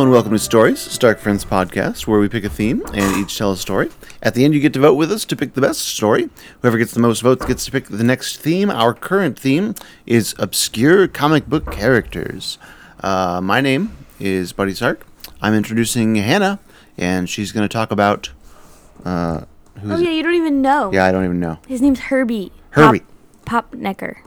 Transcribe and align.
Hello 0.00 0.06
and 0.08 0.14
welcome 0.14 0.32
to 0.32 0.38
Stories, 0.38 0.80
Stark 0.80 1.18
Friends 1.18 1.44
podcast, 1.44 2.06
where 2.06 2.18
we 2.18 2.26
pick 2.26 2.42
a 2.42 2.48
theme 2.48 2.82
and 2.94 3.18
each 3.18 3.36
tell 3.36 3.52
a 3.52 3.56
story. 3.58 3.90
At 4.22 4.32
the 4.32 4.46
end, 4.46 4.54
you 4.54 4.60
get 4.60 4.72
to 4.72 4.80
vote 4.80 4.94
with 4.94 5.12
us 5.12 5.26
to 5.26 5.36
pick 5.36 5.52
the 5.52 5.60
best 5.60 5.80
story. 5.80 6.30
Whoever 6.62 6.78
gets 6.78 6.92
the 6.92 7.00
most 7.00 7.20
votes 7.20 7.44
gets 7.44 7.66
to 7.66 7.70
pick 7.70 7.84
the 7.84 8.02
next 8.02 8.38
theme. 8.38 8.70
Our 8.70 8.94
current 8.94 9.38
theme 9.38 9.74
is 10.06 10.34
obscure 10.38 11.06
comic 11.06 11.48
book 11.48 11.70
characters. 11.70 12.56
Uh, 13.00 13.42
my 13.42 13.60
name 13.60 13.94
is 14.18 14.54
Buddy 14.54 14.72
Sark. 14.72 15.06
I'm 15.42 15.52
introducing 15.52 16.14
Hannah, 16.14 16.60
and 16.96 17.28
she's 17.28 17.52
going 17.52 17.68
to 17.68 17.72
talk 17.72 17.90
about. 17.90 18.30
Uh, 19.04 19.42
who's 19.82 20.00
Oh 20.00 20.02
yeah, 20.02 20.12
you 20.12 20.22
don't 20.22 20.34
even 20.34 20.62
know. 20.62 20.90
Yeah, 20.94 21.04
I 21.04 21.12
don't 21.12 21.26
even 21.26 21.40
know. 21.40 21.58
His 21.68 21.82
name's 21.82 22.00
Herbie. 22.00 22.52
Herbie. 22.70 23.00
Pop, 23.00 23.08
Pop 23.44 23.74
Necker. 23.74 24.22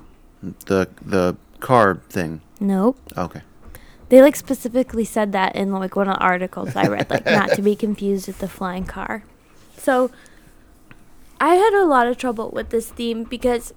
The 0.68 0.88
the 1.04 1.36
car 1.62 1.96
thing. 2.10 2.42
Nope. 2.60 3.00
Okay. 3.18 3.42
They 4.14 4.22
like 4.22 4.36
specifically 4.36 5.06
said 5.06 5.32
that 5.32 5.56
in 5.56 5.72
like 5.72 5.96
one 5.96 6.08
of 6.08 6.18
the 6.18 6.22
articles 6.22 6.76
I 6.76 6.86
read, 6.86 7.10
like 7.10 7.26
not 7.26 7.50
to 7.54 7.64
be 7.64 7.76
confused 7.86 8.28
with 8.28 8.38
the 8.38 8.48
flying 8.48 8.86
car. 8.86 9.24
So 9.76 10.12
I 11.42 11.56
had 11.56 11.74
a 11.74 11.84
lot 11.84 12.06
of 12.06 12.16
trouble 12.16 12.52
with 12.52 12.70
this 12.70 12.92
theme 12.92 13.24
because 13.24 13.74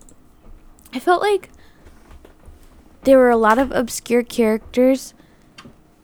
I 0.93 0.99
felt 0.99 1.23
like 1.23 1.49
there 3.05 3.17
were 3.17 3.31
a 3.31 3.37
lot 3.39 3.59
of 3.59 3.73
obscure 3.73 4.23
characters 4.23 5.15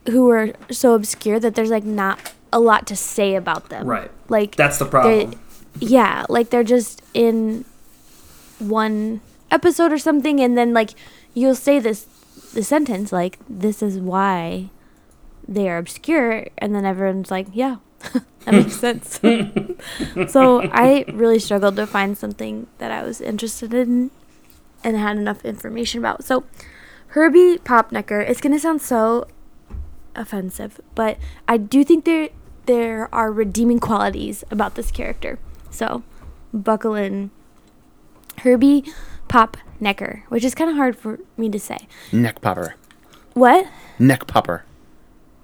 who 0.09 0.25
were 0.25 0.55
so 0.71 0.95
obscure 0.95 1.39
that 1.39 1.55
there's 1.55 1.71
like 1.71 1.85
not 1.85 2.33
a 2.55 2.59
lot 2.59 2.87
to 2.87 2.97
say 2.97 3.35
about 3.35 3.69
them. 3.69 3.87
Right. 3.87 4.11
Like 4.31 4.57
That's 4.57 4.79
the 4.79 4.87
problem. 4.87 5.39
yeah, 5.79 6.25
like 6.31 6.49
they're 6.49 6.65
just 6.65 7.03
in 7.13 7.67
one 8.59 9.21
episode 9.51 9.93
or 9.93 9.99
something, 9.99 10.41
and 10.41 10.57
then 10.57 10.73
like 10.73 10.93
you'll 11.35 11.55
say 11.55 11.79
this 11.79 12.07
the 12.53 12.63
sentence 12.63 13.13
like 13.13 13.39
this 13.49 13.83
is 13.83 13.99
why 13.99 14.71
they 15.47 15.69
are 15.69 15.79
obscure, 15.79 16.47
and 16.59 16.75
then 16.75 16.85
everyone's 16.85 17.31
like, 17.31 17.49
yeah, 17.53 17.77
that 18.45 18.53
makes 18.53 18.77
sense. 18.77 19.21
so 20.33 20.63
I 20.63 21.05
really 21.13 21.39
struggled 21.39 21.77
to 21.77 21.87
find 21.87 22.17
something 22.17 22.67
that 22.79 22.91
I 22.91 23.03
was 23.03 23.21
interested 23.21 23.75
in 23.75 24.11
and 24.85 24.97
had 24.97 25.17
enough 25.17 25.45
information 25.45 26.01
about. 26.01 26.25
So 26.25 26.45
Herbie 27.09 27.59
Popnecker, 27.59 28.29
it's 28.29 28.41
gonna 28.41 28.59
sound 28.59 28.83
so 28.83 29.27
offensive, 30.15 30.81
but 30.95 31.19
I 31.49 31.57
do 31.57 31.85
think 31.85 32.05
there 32.05 32.31
there 32.67 33.13
are 33.13 33.33
redeeming 33.33 33.81
qualities 33.81 34.45
about 34.51 34.77
this 34.77 34.91
character. 34.91 35.39
So 35.71 36.03
buckle 36.53 36.95
in. 36.95 37.31
Herbie 38.39 38.85
Pop 39.29 39.57
Necker, 39.83 40.25
which 40.29 40.45
is 40.45 40.55
kind 40.55 40.71
of 40.71 40.77
hard 40.77 40.97
for 40.97 41.19
me 41.37 41.51
to 41.51 41.59
say. 41.59 41.89
Neck 42.13 42.41
popper. 42.41 42.77
What? 43.35 43.67
Neck 43.99 44.27
popper. 44.27 44.65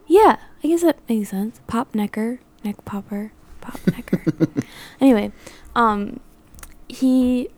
Yeah, 0.06 0.36
I 0.64 0.68
guess 0.68 0.82
that 0.82 0.98
makes 1.08 1.30
sense. 1.30 1.60
Pop 1.66 1.94
Necker, 1.94 2.40
neck 2.64 2.84
popper, 2.84 3.32
pop 3.60 3.78
Necker. 3.86 4.24
anyway, 5.00 5.32
um, 5.74 6.20
he 6.88 7.50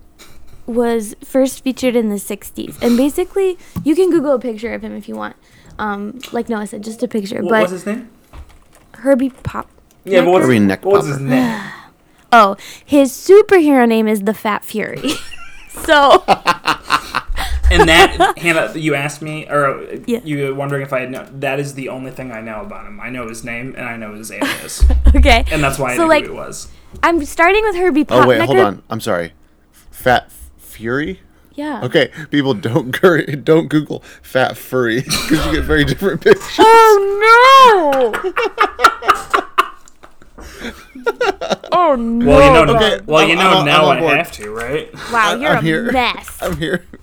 was 0.67 1.15
first 1.25 1.63
featured 1.63 1.95
in 1.95 2.09
the 2.09 2.17
60s. 2.17 2.81
And 2.83 2.97
basically, 2.97 3.59
you 3.85 3.95
can 3.95 4.11
Google 4.11 4.35
a 4.35 4.39
picture 4.39 4.73
of 4.73 4.83
him 4.83 4.97
if 4.97 5.09
you 5.09 5.15
want. 5.15 5.37
Um, 5.79 6.19
like 6.33 6.49
Noah 6.49 6.67
said, 6.67 6.83
just 6.83 7.03
a 7.03 7.09
picture. 7.09 7.43
What 7.43 7.51
but 7.51 7.63
was 7.63 7.71
his 7.71 7.87
name? 7.87 8.11
Herbie 8.95 9.31
Pop. 9.31 9.69
Yeah, 10.05 10.23
but 10.23 10.33
what's, 10.33 10.47
Herbie 10.47 10.59
Neck 10.61 10.85
what's 10.85 11.07
his 11.07 11.21
name? 11.21 11.61
Oh, 12.33 12.57
his 12.85 13.11
superhero 13.11 13.89
name 13.89 14.07
is 14.07 14.21
the 14.21 14.33
Fat 14.33 14.65
Fury. 14.65 15.03
so, 15.85 16.23
and 17.71 17.89
that 17.89 18.35
Hannah, 18.39 18.73
you 18.77 18.95
asked 18.95 19.23
me, 19.23 19.47
or 19.49 19.67
uh, 19.67 19.97
Yeah. 20.07 20.21
you 20.25 20.47
were 20.49 20.55
wondering 20.55 20.83
if 20.83 20.93
I 20.93 21.01
had 21.01 21.11
know. 21.11 21.27
That 21.33 21.59
is 21.61 21.75
the 21.75 21.89
only 21.89 22.11
thing 22.11 22.33
I 22.33 22.41
know 22.41 22.61
about 22.63 22.87
him. 22.87 23.01
I 23.01 23.11
know 23.11 23.29
his 23.29 23.45
name 23.45 23.75
and 23.77 23.87
I 23.87 23.97
know 23.97 24.15
his 24.15 24.31
alias, 24.37 24.85
okay. 25.15 25.45
and 25.51 25.63
that's 25.63 25.79
why 25.79 25.93
I 25.93 25.97
So, 25.97 26.03
knew 26.03 26.09
like, 26.09 26.25
who 26.27 26.33
it 26.33 26.37
was. 26.37 26.69
I'm 27.03 27.25
starting 27.25 27.63
with 27.65 27.77
Herbie 27.77 28.05
Pop 28.05 28.25
Oh 28.25 28.29
wait, 28.29 28.41
hold 28.41 28.59
on. 28.59 28.83
I'm 28.91 29.01
sorry. 29.01 29.33
Fat 29.91 30.31
Fury. 30.59 31.21
Yeah. 31.55 31.83
Okay, 31.85 32.11
people 32.31 32.55
don't 32.55 32.93
cur- 32.93 33.23
don't 33.27 33.69
Google 33.69 34.01
fat 34.23 34.57
furry 34.57 35.01
because 35.03 35.31
you 35.47 35.53
get 35.53 35.65
very 35.65 35.85
different 35.85 36.21
pictures. 36.23 36.57
Oh 36.59 38.13
no! 39.35 39.43
oh 41.73 41.97
no! 41.97 42.27
Well, 42.27 42.43
you 42.61 42.67
know, 42.67 42.75
okay, 42.77 43.01
well, 43.07 43.27
you 43.27 43.37
I'm- 43.37 43.39
know 43.39 43.59
I'm 43.61 43.65
now 43.67 43.91
I'm 43.91 43.97
I 43.99 44.01
board. 44.01 44.17
have 44.19 44.33
to, 44.33 44.51
right? 44.51 44.93
Wow, 45.13 45.33
I'm 45.35 45.43
you're 45.43 45.53
a 45.53 45.61
here. 45.63 45.93
mess. 45.93 46.39
I'm 46.43 46.57
here. 46.57 46.85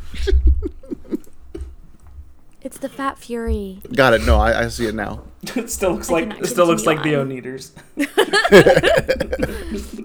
It's 2.64 2.80
the 2.80 2.90
Fat 2.90 3.18
Fury. 3.18 3.80
Got 3.96 4.14
it. 4.14 4.24
No, 4.26 4.40
I, 4.40 4.64
I 4.64 4.68
see 4.68 4.88
it 4.88 4.96
now. 4.96 5.24
it 5.56 5.70
still 5.70 5.94
looks 5.94 6.10
I 6.10 6.14
like 6.14 6.38
it 6.40 6.48
still 6.48 6.66
looks 6.66 6.86
like 6.86 7.02
the 7.02 7.12
continue 7.12 7.42
Oneaters. 7.42 7.72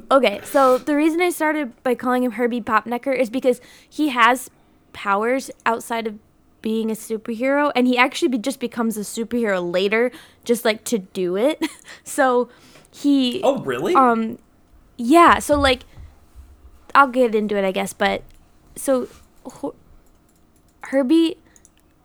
Okay, 0.12 0.41
so 0.45 0.79
the 0.79 0.95
reason 0.95 1.21
I 1.21 1.31
started 1.31 1.73
by 1.83 1.95
calling 1.97 2.23
him 2.23 2.33
Herbie 2.33 2.61
Popnecker 2.61 3.17
is 3.19 3.31
because 3.31 3.61
he 3.89 4.11
has 4.11 4.49
powers 4.93 5.51
outside 5.67 6.07
of 6.07 6.19
being 6.61 6.89
a 6.91 6.95
superhero, 6.95 7.73
and 7.75 7.89
he 7.89 7.97
actually 7.99 8.29
be, 8.29 8.39
just 8.39 8.61
becomes 8.61 8.97
a 8.97 9.01
superhero 9.01 9.73
later, 9.73 10.12
just 10.45 10.65
like 10.65 10.85
to 10.85 10.99
do 10.99 11.37
it. 11.37 11.61
so 12.05 12.49
he 12.95 13.41
Oh, 13.43 13.59
really? 13.59 13.95
Um, 13.95 14.39
yeah. 14.97 15.39
So 15.39 15.59
like, 15.59 15.85
I'll 16.95 17.09
get 17.09 17.35
into 17.35 17.57
it, 17.57 17.65
I 17.65 17.73
guess. 17.73 17.93
But 17.93 18.23
so, 18.77 19.09
Herbie, 20.85 21.39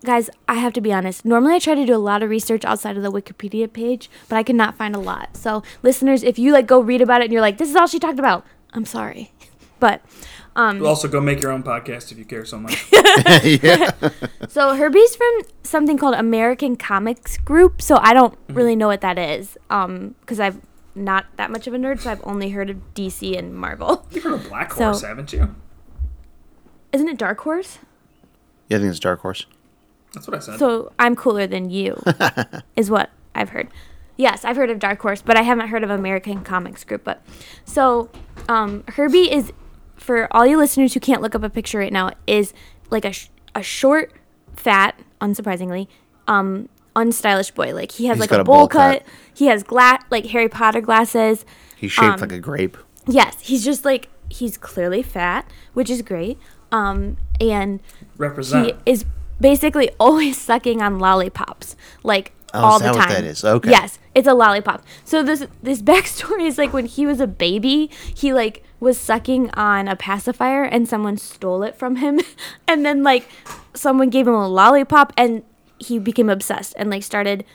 guys, 0.03 0.29
I 0.47 0.55
have 0.55 0.73
to 0.73 0.81
be 0.81 0.93
honest. 0.93 1.25
Normally, 1.25 1.55
I 1.55 1.59
try 1.59 1.75
to 1.75 1.85
do 1.85 1.95
a 1.95 1.97
lot 1.97 2.23
of 2.23 2.29
research 2.29 2.63
outside 2.65 2.97
of 2.97 3.03
the 3.03 3.11
Wikipedia 3.11 3.71
page, 3.71 4.09
but 4.29 4.37
I 4.37 4.43
could 4.43 4.55
not 4.55 4.75
find 4.77 4.95
a 4.95 4.99
lot. 4.99 5.35
So, 5.35 5.63
listeners, 5.83 6.23
if 6.23 6.39
you 6.39 6.51
like 6.53 6.67
go 6.67 6.79
read 6.79 7.01
about 7.01 7.21
it 7.21 7.25
and 7.25 7.33
you're 7.33 7.41
like, 7.41 7.57
this 7.57 7.69
is 7.69 7.75
all 7.75 7.87
she 7.87 7.99
talked 7.99 8.19
about, 8.19 8.45
I'm 8.73 8.85
sorry, 8.85 9.31
but 9.79 10.01
um, 10.55 10.79
you 10.79 10.87
also, 10.87 11.07
go 11.07 11.21
make 11.21 11.39
your 11.39 11.51
own 11.51 11.61
podcast 11.61 12.11
if 12.11 12.17
you 12.17 12.25
care 12.25 12.43
so 12.43 12.57
much. 12.57 12.87
yeah. 13.43 13.91
So 14.49 14.73
Herbie's 14.73 15.15
from 15.15 15.41
something 15.61 15.99
called 15.99 16.15
American 16.15 16.75
Comics 16.75 17.37
Group. 17.37 17.79
So 17.79 17.97
I 18.01 18.13
don't 18.13 18.35
really 18.49 18.75
know 18.75 18.87
what 18.87 19.01
that 19.01 19.19
is, 19.19 19.55
um, 19.69 20.15
because 20.21 20.39
I've 20.39 20.59
not 20.97 21.25
that 21.37 21.51
much 21.51 21.67
of 21.67 21.73
a 21.73 21.77
nerd. 21.77 21.99
So 22.01 22.11
I've 22.11 22.25
only 22.25 22.49
heard 22.49 22.69
of 22.69 22.77
DC 22.93 23.37
and 23.37 23.55
Marvel. 23.55 24.05
You've 24.11 24.23
heard 24.23 24.33
of 24.33 24.49
Black 24.49 24.73
So- 24.73 24.85
Horse, 24.85 25.01
haven't 25.03 25.31
you? 25.33 25.55
Isn't 26.93 27.07
it 27.09 27.17
Dark 27.17 27.39
Horse? 27.41 27.79
Yeah, 28.69 28.77
I 28.77 28.79
think 28.79 28.89
it's 28.91 28.99
Dark 28.99 29.21
Horse. 29.21 29.45
That's 30.13 30.27
what 30.27 30.35
I 30.35 30.39
said. 30.39 30.57
So 30.59 30.91
I'm 30.97 31.15
cooler 31.15 31.47
than 31.47 31.69
you, 31.69 32.01
is 32.75 32.89
what 32.89 33.09
I've 33.35 33.49
heard. 33.49 33.67
Yes, 34.15 34.43
I've 34.45 34.55
heard 34.55 34.69
of 34.71 34.79
Dark 34.79 34.99
Horse, 35.01 35.21
but 35.21 35.37
I 35.37 35.43
haven't 35.43 35.67
heard 35.67 35.83
of 35.83 35.89
American 35.89 36.43
Comics 36.43 36.83
Group. 36.83 37.03
But 37.03 37.21
so 37.65 38.09
um, 38.49 38.83
Herbie 38.87 39.31
is, 39.31 39.51
for 39.95 40.27
all 40.31 40.45
you 40.47 40.57
listeners 40.57 40.93
who 40.93 40.99
can't 40.99 41.21
look 41.21 41.35
up 41.35 41.43
a 41.43 41.49
picture 41.49 41.77
right 41.77 41.93
now, 41.93 42.11
is 42.25 42.53
like 42.89 43.05
a 43.05 43.11
sh- 43.11 43.27
a 43.53 43.61
short, 43.61 44.13
fat, 44.55 44.99
unsurprisingly, 45.21 45.87
um, 46.27 46.67
unstylish 46.97 47.53
boy. 47.53 47.73
Like 47.73 47.91
he 47.93 48.05
has 48.07 48.15
He's 48.17 48.21
like 48.21 48.29
got 48.29 48.39
a 48.39 48.41
a 48.41 48.45
bowl 48.45 48.55
bowl 48.59 48.67
cut. 48.67 48.99
cut. 48.99 49.07
He 49.33 49.45
has 49.47 49.63
gla- 49.63 49.99
like 50.09 50.25
Harry 50.27 50.49
Potter 50.49 50.81
glasses. 50.81 51.45
He's 51.75 51.91
shaped 51.91 52.15
Um, 52.15 52.19
like 52.19 52.31
a 52.31 52.39
grape. 52.39 52.77
Yes, 53.07 53.39
he's 53.41 53.63
just 53.63 53.85
like 53.85 54.09
he's 54.29 54.57
clearly 54.57 55.01
fat, 55.03 55.49
which 55.73 55.89
is 55.89 56.01
great. 56.01 56.37
Um, 56.71 57.17
and 57.39 57.79
Represent. 58.17 58.65
he 58.65 58.73
is 58.91 59.05
basically 59.39 59.89
always 59.99 60.37
sucking 60.41 60.81
on 60.81 60.99
lollipops, 60.99 61.75
like 62.03 62.33
Oh, 62.53 62.61
all 62.63 62.75
is 62.77 62.81
the 62.81 62.85
that 62.87 62.93
time. 62.95 63.09
what 63.09 63.09
that 63.09 63.23
is? 63.25 63.43
Okay. 63.43 63.69
Yes, 63.69 63.99
it's 64.15 64.27
a 64.27 64.33
lollipop. 64.33 64.83
So 65.05 65.21
this 65.21 65.45
this 65.61 65.81
backstory 65.91 66.47
is 66.47 66.57
like 66.57 66.73
when 66.73 66.85
he 66.85 67.05
was 67.05 67.19
a 67.21 67.27
baby, 67.27 67.89
he 68.15 68.33
like 68.33 68.63
was 68.79 68.97
sucking 68.97 69.49
on 69.51 69.87
a 69.87 69.95
pacifier 69.95 70.63
and 70.63 70.87
someone 70.87 71.17
stole 71.17 71.63
it 71.63 71.75
from 71.75 71.97
him, 71.97 72.19
and 72.67 72.85
then 72.85 73.03
like 73.03 73.27
someone 73.73 74.09
gave 74.09 74.27
him 74.27 74.33
a 74.33 74.47
lollipop 74.47 75.13
and 75.15 75.43
he 75.79 75.99
became 75.99 76.29
obsessed 76.29 76.73
and 76.77 76.89
like 76.89 77.03
started 77.03 77.45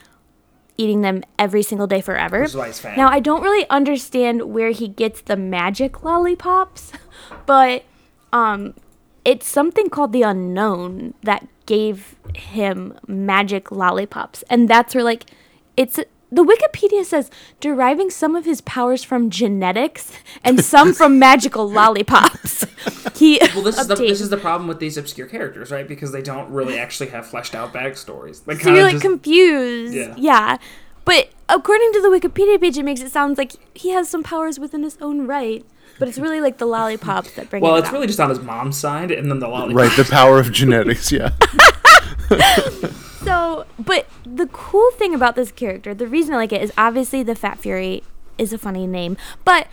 eating 0.77 1.03
them 1.03 1.23
every 1.39 1.63
single 1.63 1.87
day 1.87 2.01
forever. 2.01 2.41
Which 2.41 2.51
is 2.51 2.57
why 2.57 2.67
he's 2.69 2.81
fat. 2.81 2.97
Now 2.97 3.09
I 3.09 3.21
don't 3.21 3.43
really 3.43 3.69
understand 3.69 4.53
where 4.53 4.71
he 4.71 4.89
gets 4.89 5.21
the 5.23 5.37
magic 5.37 6.03
lollipops, 6.03 6.93
but 7.47 7.85
um 8.33 8.75
it's 9.25 9.47
something 9.47 9.89
called 9.89 10.13
the 10.13 10.23
unknown 10.23 11.15
that 11.23 11.47
gave 11.67 12.17
him 12.35 12.99
magic 13.07 13.71
lollipops. 13.71 14.43
And 14.51 14.69
that's 14.69 14.95
where 14.95 15.05
like 15.05 15.27
it's 15.77 15.99
the 16.33 16.43
Wikipedia 16.43 17.05
says 17.05 17.31
deriving 17.61 18.09
some 18.09 18.35
of 18.35 18.47
his 18.47 18.63
powers 18.63 19.05
from 19.05 19.29
genetics 19.29 20.13
and 20.43 20.65
some 20.65 20.95
from 20.95 21.19
magical 21.19 21.69
lollipops. 21.69 22.67
He 23.15 23.39
Well, 23.55 23.63
this 23.63 23.79
is 23.79 23.87
the 23.87 23.95
this 23.95 24.21
is 24.21 24.31
the 24.31 24.37
problem 24.37 24.67
with 24.67 24.81
these 24.81 24.97
obscure 24.97 25.29
characters, 25.29 25.71
right? 25.71 25.87
Because 25.87 26.11
they 26.11 26.23
don't 26.23 26.51
really 26.51 26.77
actually 26.77 27.11
have 27.11 27.25
fleshed 27.25 27.55
out 27.55 27.73
backstories. 27.73 28.45
They 28.45 28.57
so 28.57 28.75
you're 28.75 28.83
like 28.83 28.93
just 28.93 29.03
confused. 29.03 29.95
Yeah. 29.95 30.15
yeah. 30.17 30.59
But 31.05 31.29
according 31.49 31.93
to 31.93 32.01
the 32.01 32.09
Wikipedia 32.09 32.61
page, 32.61 32.79
it 32.79 32.85
makes 32.85 33.01
it 33.01 33.13
sound 33.13 33.39
like 33.39 33.53
he 33.75 33.91
has 33.91 34.09
some 34.09 34.25
powers 34.25 34.59
within 34.59 34.83
his 34.83 34.99
own 35.01 35.29
right. 35.29 35.65
But 36.01 36.09
it's 36.09 36.19
really 36.19 36.41
like 36.41 36.59
the 36.59 36.67
lollipops 36.67 37.33
that 37.35 37.51
bring 37.51 37.63
well, 37.63 37.77
it 37.77 37.81
it's 37.81 37.89
out. 37.89 37.93
really 37.93 38.07
just 38.09 38.19
on 38.19 38.31
his 38.31 38.41
mom's 38.41 38.77
side, 38.77 39.13
and 39.13 39.31
then 39.31 39.39
the 39.39 39.47
lollipop. 39.47 39.77
Right, 39.77 39.97
the 39.97 40.05
power 40.05 40.41
of 40.41 40.51
genetics. 40.61 41.13
Yeah. 41.13 41.31
So 43.33 43.65
but 43.79 44.07
the 44.25 44.47
cool 44.49 44.91
thing 44.93 45.15
about 45.15 45.37
this 45.37 45.51
character, 45.51 45.95
the 45.95 46.07
reason 46.07 46.35
I 46.35 46.37
like 46.37 46.53
it 46.53 46.63
is 46.63 46.73
obviously 46.77 47.23
the 47.23 47.35
Fat 47.35 47.59
Fury 47.59 48.03
is 48.37 48.53
a 48.53 48.59
funny 48.59 48.87
name, 48.87 49.17
but 49.45 49.69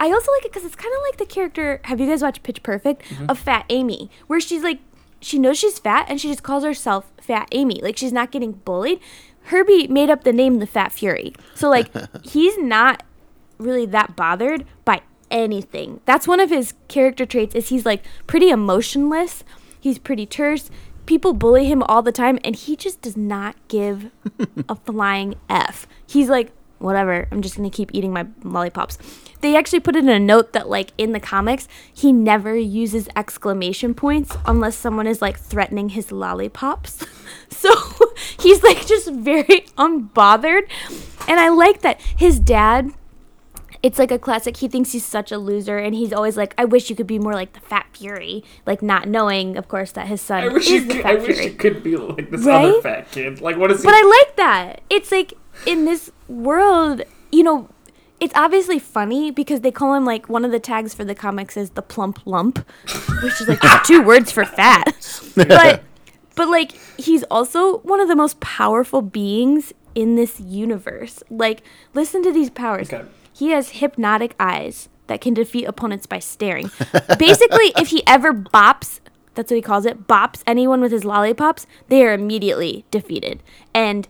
I 0.00 0.10
also 0.10 0.32
like 0.32 0.46
it 0.46 0.52
because 0.52 0.64
it's 0.64 0.76
kind 0.76 0.94
of 0.94 1.02
like 1.02 1.18
the 1.18 1.26
character. 1.26 1.80
Have 1.84 2.00
you 2.00 2.06
guys 2.08 2.22
watched 2.22 2.42
Pitch 2.42 2.62
Perfect 2.62 3.02
mm-hmm. 3.02 3.26
of 3.28 3.38
Fat 3.38 3.66
Amy, 3.68 4.10
where 4.26 4.40
she's 4.40 4.62
like, 4.62 4.80
she 5.20 5.38
knows 5.38 5.58
she's 5.58 5.78
fat 5.78 6.06
and 6.08 6.20
she 6.20 6.28
just 6.28 6.42
calls 6.42 6.64
herself 6.64 7.12
Fat 7.20 7.48
Amy, 7.52 7.80
like 7.82 7.98
she's 7.98 8.12
not 8.12 8.30
getting 8.30 8.52
bullied. 8.52 9.00
Herbie 9.44 9.86
made 9.86 10.08
up 10.08 10.24
the 10.24 10.32
name 10.32 10.58
the 10.58 10.66
Fat 10.66 10.90
Fury, 10.90 11.34
so 11.54 11.68
like 11.68 11.90
he's 12.24 12.56
not 12.56 13.02
really 13.58 13.84
that 13.86 14.16
bothered 14.16 14.64
by 14.86 15.02
anything. 15.30 16.00
That's 16.06 16.26
one 16.26 16.40
of 16.40 16.48
his 16.48 16.72
character 16.88 17.26
traits 17.26 17.54
is 17.54 17.68
he's 17.68 17.84
like 17.84 18.02
pretty 18.26 18.48
emotionless. 18.48 19.44
He's 19.78 19.98
pretty 19.98 20.24
terse. 20.24 20.70
People 21.06 21.32
bully 21.32 21.66
him 21.66 21.82
all 21.82 22.02
the 22.02 22.12
time 22.12 22.38
and 22.44 22.56
he 22.56 22.76
just 22.76 23.02
does 23.02 23.16
not 23.16 23.56
give 23.68 24.10
a 24.68 24.74
flying 24.74 25.34
F. 25.48 25.86
He's 26.06 26.28
like, 26.28 26.52
whatever, 26.78 27.26
I'm 27.30 27.42
just 27.42 27.56
going 27.56 27.70
to 27.70 27.76
keep 27.76 27.90
eating 27.92 28.12
my 28.12 28.26
lollipops. 28.42 28.98
They 29.40 29.56
actually 29.56 29.80
put 29.80 29.96
it 29.96 30.04
in 30.04 30.08
a 30.08 30.18
note 30.18 30.52
that 30.52 30.68
like 30.68 30.92
in 30.96 31.12
the 31.12 31.20
comics, 31.20 31.68
he 31.92 32.12
never 32.12 32.56
uses 32.56 33.08
exclamation 33.16 33.94
points 33.94 34.36
unless 34.46 34.76
someone 34.76 35.06
is 35.06 35.20
like 35.20 35.38
threatening 35.38 35.90
his 35.90 36.12
lollipops. 36.12 37.04
so 37.48 37.70
he's 38.40 38.62
like 38.62 38.86
just 38.86 39.10
very 39.10 39.66
unbothered. 39.76 40.68
And 41.26 41.40
I 41.40 41.48
like 41.48 41.82
that 41.82 42.00
his 42.00 42.38
dad 42.38 42.92
it's 43.84 43.98
like 43.98 44.10
a 44.10 44.18
classic. 44.18 44.56
He 44.56 44.66
thinks 44.66 44.92
he's 44.92 45.04
such 45.04 45.30
a 45.30 45.36
loser, 45.38 45.76
and 45.78 45.94
he's 45.94 46.12
always 46.12 46.36
like, 46.38 46.54
"I 46.58 46.64
wish 46.64 46.88
you 46.90 46.96
could 46.96 47.06
be 47.06 47.18
more 47.18 47.34
like 47.34 47.52
the 47.52 47.60
Fat 47.60 47.86
Fury," 47.92 48.42
like 48.66 48.82
not 48.82 49.06
knowing, 49.08 49.56
of 49.58 49.68
course, 49.68 49.92
that 49.92 50.06
his 50.08 50.22
son 50.22 50.42
I 50.44 50.48
wish 50.48 50.64
is 50.66 50.70
you 50.72 50.80
the 50.88 50.94
could, 50.94 51.02
Fat 51.02 51.10
I 51.10 51.14
wish 51.16 51.36
Fury. 51.36 51.44
you 51.44 51.52
could 51.52 51.82
be 51.82 51.96
like 51.96 52.30
this 52.30 52.44
Right? 52.46 52.64
other 52.70 52.80
fat 52.82 53.10
kid. 53.12 53.40
Like 53.42 53.56
what 53.58 53.70
is 53.70 53.82
he? 53.82 53.86
But 53.86 53.94
I 53.94 54.02
like 54.02 54.36
that. 54.36 54.80
It's 54.88 55.12
like 55.12 55.34
in 55.66 55.84
this 55.84 56.10
world, 56.28 57.02
you 57.30 57.42
know, 57.42 57.68
it's 58.20 58.32
obviously 58.34 58.78
funny 58.78 59.30
because 59.30 59.60
they 59.60 59.70
call 59.70 59.92
him 59.94 60.06
like 60.06 60.30
one 60.30 60.46
of 60.46 60.50
the 60.50 60.60
tags 60.60 60.94
for 60.94 61.04
the 61.04 61.14
comics 61.14 61.56
is 61.56 61.70
the 61.70 61.82
plump 61.82 62.20
lump, 62.26 62.66
which 63.22 63.38
is 63.40 63.48
like 63.48 63.60
two 63.84 64.02
words 64.02 64.32
for 64.32 64.46
fat. 64.46 64.94
But 65.36 65.82
but 66.36 66.48
like 66.48 66.72
he's 66.98 67.22
also 67.24 67.78
one 67.78 68.00
of 68.00 68.08
the 68.08 68.16
most 68.16 68.40
powerful 68.40 69.02
beings 69.02 69.74
in 69.94 70.16
this 70.16 70.40
universe. 70.40 71.22
Like 71.28 71.62
listen 71.92 72.22
to 72.22 72.32
these 72.32 72.48
powers. 72.48 72.90
Okay. 72.90 73.06
He 73.34 73.50
has 73.50 73.70
hypnotic 73.70 74.34
eyes 74.38 74.88
that 75.08 75.20
can 75.20 75.34
defeat 75.34 75.64
opponents 75.64 76.06
by 76.06 76.18
staring. 76.20 76.70
Basically, 77.18 77.72
if 77.76 77.88
he 77.88 78.02
ever 78.06 78.32
bops, 78.32 79.00
that's 79.34 79.50
what 79.50 79.56
he 79.56 79.62
calls 79.62 79.84
it, 79.84 80.06
bops 80.06 80.42
anyone 80.46 80.80
with 80.80 80.92
his 80.92 81.04
lollipops, 81.04 81.66
they 81.88 82.04
are 82.06 82.12
immediately 82.14 82.84
defeated. 82.90 83.42
And 83.74 84.06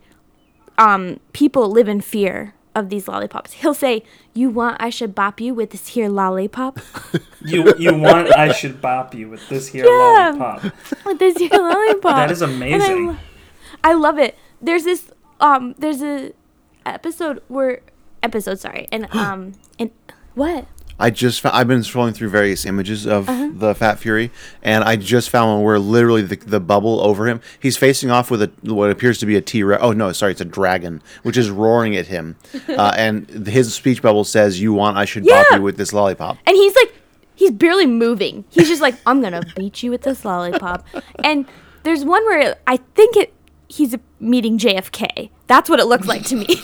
um, 0.78 1.18
people 1.32 1.70
live 1.70 1.88
in 1.88 2.00
fear 2.00 2.54
of 2.74 2.90
these 2.90 3.06
lollipops. 3.08 3.52
He'll 3.54 3.72
say, 3.72 4.02
"You 4.34 4.50
want 4.50 4.76
I 4.80 4.90
should 4.90 5.14
bop 5.14 5.40
you 5.40 5.54
with 5.54 5.70
this 5.70 5.88
here 5.88 6.08
lollipop? 6.08 6.80
you 7.40 7.72
you 7.78 7.94
want 7.96 8.36
I 8.36 8.50
should 8.52 8.80
bop 8.80 9.14
you 9.14 9.28
with 9.28 9.48
this 9.48 9.68
here 9.68 9.84
Yeah. 9.86 10.32
lollipop. 10.34 10.64
with 11.06 11.18
this 11.20 11.36
here 11.38 11.50
lollipop?" 11.52 12.16
That 12.16 12.30
is 12.32 12.42
I 12.42 12.50
amazing. 12.50 13.06
lo- 13.06 13.16
I 13.84 13.92
love 13.94 14.18
it. 14.18 14.36
There's 14.60 14.82
this 14.84 15.10
um 15.40 15.74
there's 15.78 16.02
a 16.02 16.32
episode 16.84 17.42
where 17.46 17.80
episode 18.24 18.58
sorry 18.58 18.88
and 18.90 19.06
um 19.14 19.52
and 19.78 19.90
what 20.34 20.66
I 20.96 21.10
just 21.10 21.40
found, 21.40 21.56
I've 21.56 21.66
been 21.66 21.80
scrolling 21.80 22.14
through 22.14 22.28
various 22.28 22.64
images 22.64 23.04
of 23.04 23.28
Uh-huh. 23.28 23.50
the 23.52 23.74
Fat 23.74 23.98
Fury, 23.98 24.30
and 24.62 24.84
I 24.84 24.94
just 24.94 25.28
found 25.28 25.50
one 25.50 25.62
where 25.64 25.76
literally 25.80 26.22
the, 26.22 26.36
the 26.36 26.60
bubble 26.60 27.00
over 27.00 27.26
him. 27.26 27.40
He's 27.58 27.76
facing 27.76 28.12
off 28.12 28.30
with 28.30 28.42
a 28.42 28.52
what 28.62 28.90
appears 28.90 29.18
to 29.18 29.26
be 29.26 29.34
a 29.34 29.40
T 29.40 29.64
Rex. 29.64 29.82
Oh 29.82 29.90
no, 29.90 30.12
sorry, 30.12 30.30
it's 30.30 30.40
a 30.40 30.44
dragon, 30.44 31.02
which 31.24 31.36
is 31.36 31.50
roaring 31.50 31.96
at 31.96 32.06
him, 32.06 32.36
uh, 32.68 32.94
and 32.96 33.28
his 33.48 33.74
speech 33.74 34.02
bubble 34.02 34.22
says, 34.22 34.60
"You 34.60 34.72
want 34.72 34.96
I 34.96 35.04
should 35.04 35.24
bop 35.26 35.46
you 35.52 35.62
with 35.62 35.76
this 35.78 35.92
lollipop." 35.92 36.38
and 36.46 36.56
he's 36.56 36.76
like 36.76 36.94
he's 37.34 37.50
barely 37.50 37.86
moving 37.86 38.44
he's 38.50 38.68
just 38.68 38.80
like 38.80 38.94
i'm 39.06 39.20
gonna 39.20 39.42
beat 39.56 39.82
you 39.82 39.90
with 39.90 40.02
this 40.02 40.24
lollipop 40.24 40.86
and 41.24 41.44
there's 41.82 42.04
one 42.04 42.24
where 42.26 42.54
i 42.68 42.76
think 42.94 43.16
it 43.16 43.34
he's 43.68 43.96
meeting 44.20 44.58
jfk 44.58 45.30
that's 45.46 45.68
what 45.68 45.80
it 45.80 45.86
looked 45.86 46.06
like 46.06 46.24
to 46.24 46.36
me. 46.36 46.46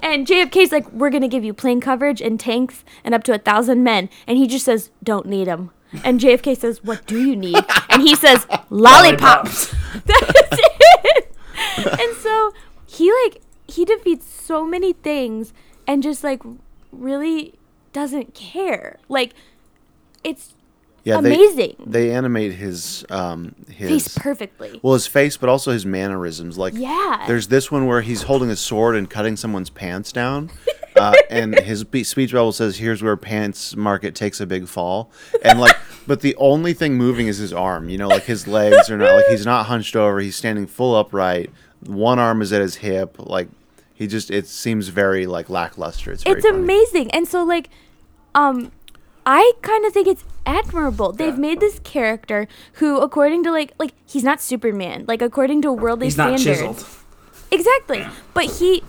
And 0.00 0.26
jfk's 0.26 0.72
like 0.72 0.90
we're 0.92 1.10
gonna 1.10 1.28
give 1.28 1.44
you 1.44 1.52
plane 1.52 1.80
coverage 1.80 2.22
and 2.22 2.38
tanks 2.38 2.84
and 3.04 3.14
up 3.14 3.24
to 3.24 3.34
a 3.34 3.38
thousand 3.38 3.82
men. 3.82 4.08
And 4.26 4.38
he 4.38 4.46
just 4.46 4.64
says 4.64 4.90
don't 5.02 5.26
need 5.26 5.48
them 5.48 5.70
and 6.04 6.20
jfk 6.20 6.56
says 6.56 6.82
what 6.82 7.04
do 7.06 7.20
you 7.20 7.36
need? 7.36 7.62
And 7.90 8.00
he 8.02 8.14
says 8.14 8.46
lollipops. 8.70 9.74
That's 10.06 10.52
it. 10.52 11.34
And 11.76 12.16
so 12.16 12.52
he 12.86 13.12
like 13.24 13.42
he 13.66 13.84
defeats 13.84 14.26
so 14.26 14.64
many 14.64 14.92
things 14.92 15.52
and 15.86 16.02
just 16.02 16.24
like 16.24 16.40
really 16.90 17.54
doesn't 17.92 18.34
care. 18.34 18.98
Like 19.08 19.34
it's 20.24 20.54
Yeah, 21.08 21.18
Amazing. 21.18 21.76
They, 21.86 22.08
they 22.08 22.14
animate 22.14 22.52
his 22.52 23.04
um 23.08 23.54
his 23.70 24.04
face 24.06 24.18
perfectly 24.18 24.78
well 24.82 24.92
his 24.94 25.06
face, 25.06 25.36
but 25.38 25.48
also 25.48 25.72
his 25.72 25.86
mannerisms. 25.86 26.58
Like 26.58 26.74
Yeah. 26.76 27.24
there's 27.26 27.48
this 27.48 27.70
one 27.70 27.86
where 27.86 28.02
he's 28.02 28.22
holding 28.22 28.50
a 28.50 28.56
sword 28.56 28.94
and 28.94 29.08
cutting 29.08 29.36
someone's 29.36 29.70
pants 29.70 30.12
down. 30.12 30.50
Uh, 30.96 31.12
and 31.30 31.56
his 31.60 31.80
speech 32.08 32.32
bubble 32.32 32.50
says, 32.50 32.76
"Here's 32.78 33.04
where 33.04 33.16
pants 33.16 33.76
market 33.76 34.16
takes 34.16 34.40
a 34.40 34.46
big 34.46 34.66
fall," 34.66 35.12
and 35.44 35.60
like, 35.60 35.76
but 36.08 36.22
the 36.22 36.34
only 36.36 36.72
thing 36.72 36.94
moving 36.94 37.28
is 37.28 37.38
his 37.38 37.52
arm. 37.52 37.88
You 37.88 37.98
know, 37.98 38.08
like 38.08 38.24
his 38.24 38.48
legs 38.48 38.90
are 38.90 38.96
not 38.98 39.14
like 39.14 39.26
he's 39.26 39.46
not 39.46 39.66
hunched 39.66 39.94
over. 39.94 40.18
He's 40.18 40.34
standing 40.34 40.66
full 40.66 40.96
upright. 40.96 41.52
One 41.86 42.18
arm 42.18 42.42
is 42.42 42.52
at 42.52 42.60
his 42.62 42.74
hip. 42.76 43.14
Like 43.20 43.48
he 43.94 44.08
just, 44.08 44.32
it 44.32 44.48
seems 44.48 44.88
very 44.88 45.26
like 45.28 45.48
lackluster. 45.48 46.10
It's 46.10 46.24
it's 46.26 46.44
funny. 46.44 46.58
amazing 46.58 47.10
and 47.12 47.28
so 47.28 47.44
like 47.44 47.68
um 48.34 48.72
i 49.26 49.52
kind 49.62 49.84
of 49.84 49.92
think 49.92 50.08
it's 50.08 50.24
admirable 50.48 51.12
they've 51.12 51.34
Yeah. 51.34 51.46
made 51.48 51.60
this 51.60 51.78
character 51.84 52.48
who 52.74 52.98
according 52.98 53.44
to 53.44 53.50
like 53.52 53.72
like 53.78 53.92
he's 54.06 54.24
not 54.24 54.40
superman 54.40 55.04
like 55.06 55.20
according 55.22 55.60
to 55.62 55.72
worldly 55.72 56.06
He's 56.06 56.16
not 56.16 56.38
chiseled. 56.38 56.84
exactly 57.52 57.98
Yeah. 57.98 58.12
but 58.34 58.44
he 58.58 58.82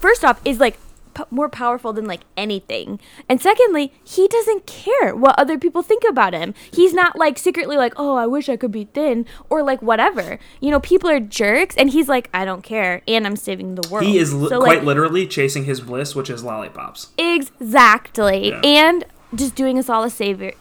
first 0.00 0.24
off 0.24 0.40
is 0.44 0.58
like 0.58 0.76
p- 1.14 1.22
more 1.30 1.48
powerful 1.48 1.92
than 1.92 2.04
like 2.06 2.22
anything 2.36 2.98
and 3.28 3.40
secondly 3.40 3.92
he 4.02 4.26
doesn't 4.26 4.66
care 4.66 5.14
what 5.14 5.38
other 5.38 5.56
people 5.58 5.82
think 5.82 6.02
about 6.08 6.32
him 6.34 6.52
he's 6.72 6.92
not 6.92 7.16
like 7.16 7.38
secretly 7.38 7.76
like 7.76 7.94
oh 7.96 8.16
i 8.16 8.26
wish 8.26 8.48
i 8.48 8.56
could 8.56 8.72
be 8.72 8.84
thin 8.92 9.24
or 9.48 9.62
like 9.62 9.80
whatever 9.80 10.40
you 10.60 10.70
know 10.72 10.80
people 10.80 11.08
are 11.08 11.20
jerks 11.20 11.76
and 11.76 11.90
he's 11.90 12.08
like 12.08 12.28
i 12.34 12.44
don't 12.44 12.62
care 12.64 13.00
and 13.06 13.24
i'm 13.26 13.36
saving 13.36 13.76
the 13.76 13.88
world 13.88 14.04
He 14.04 14.18
is 14.18 14.34
li- 14.34 14.48
So, 14.48 14.58
quite 14.60 14.78
like, 14.78 14.86
literally 14.86 15.26
chasing 15.28 15.64
his 15.64 15.80
bliss, 15.80 16.16
which 16.16 16.28
is 16.28 16.42
lollipops. 16.42 17.10
Exactly. 17.16 18.48
Yeah. 18.48 18.60
And 18.64 19.04
just 19.34 19.54
doing 19.54 19.78
us 19.78 19.88
all 19.88 20.02
a 20.04 20.10
savior. 20.10 20.52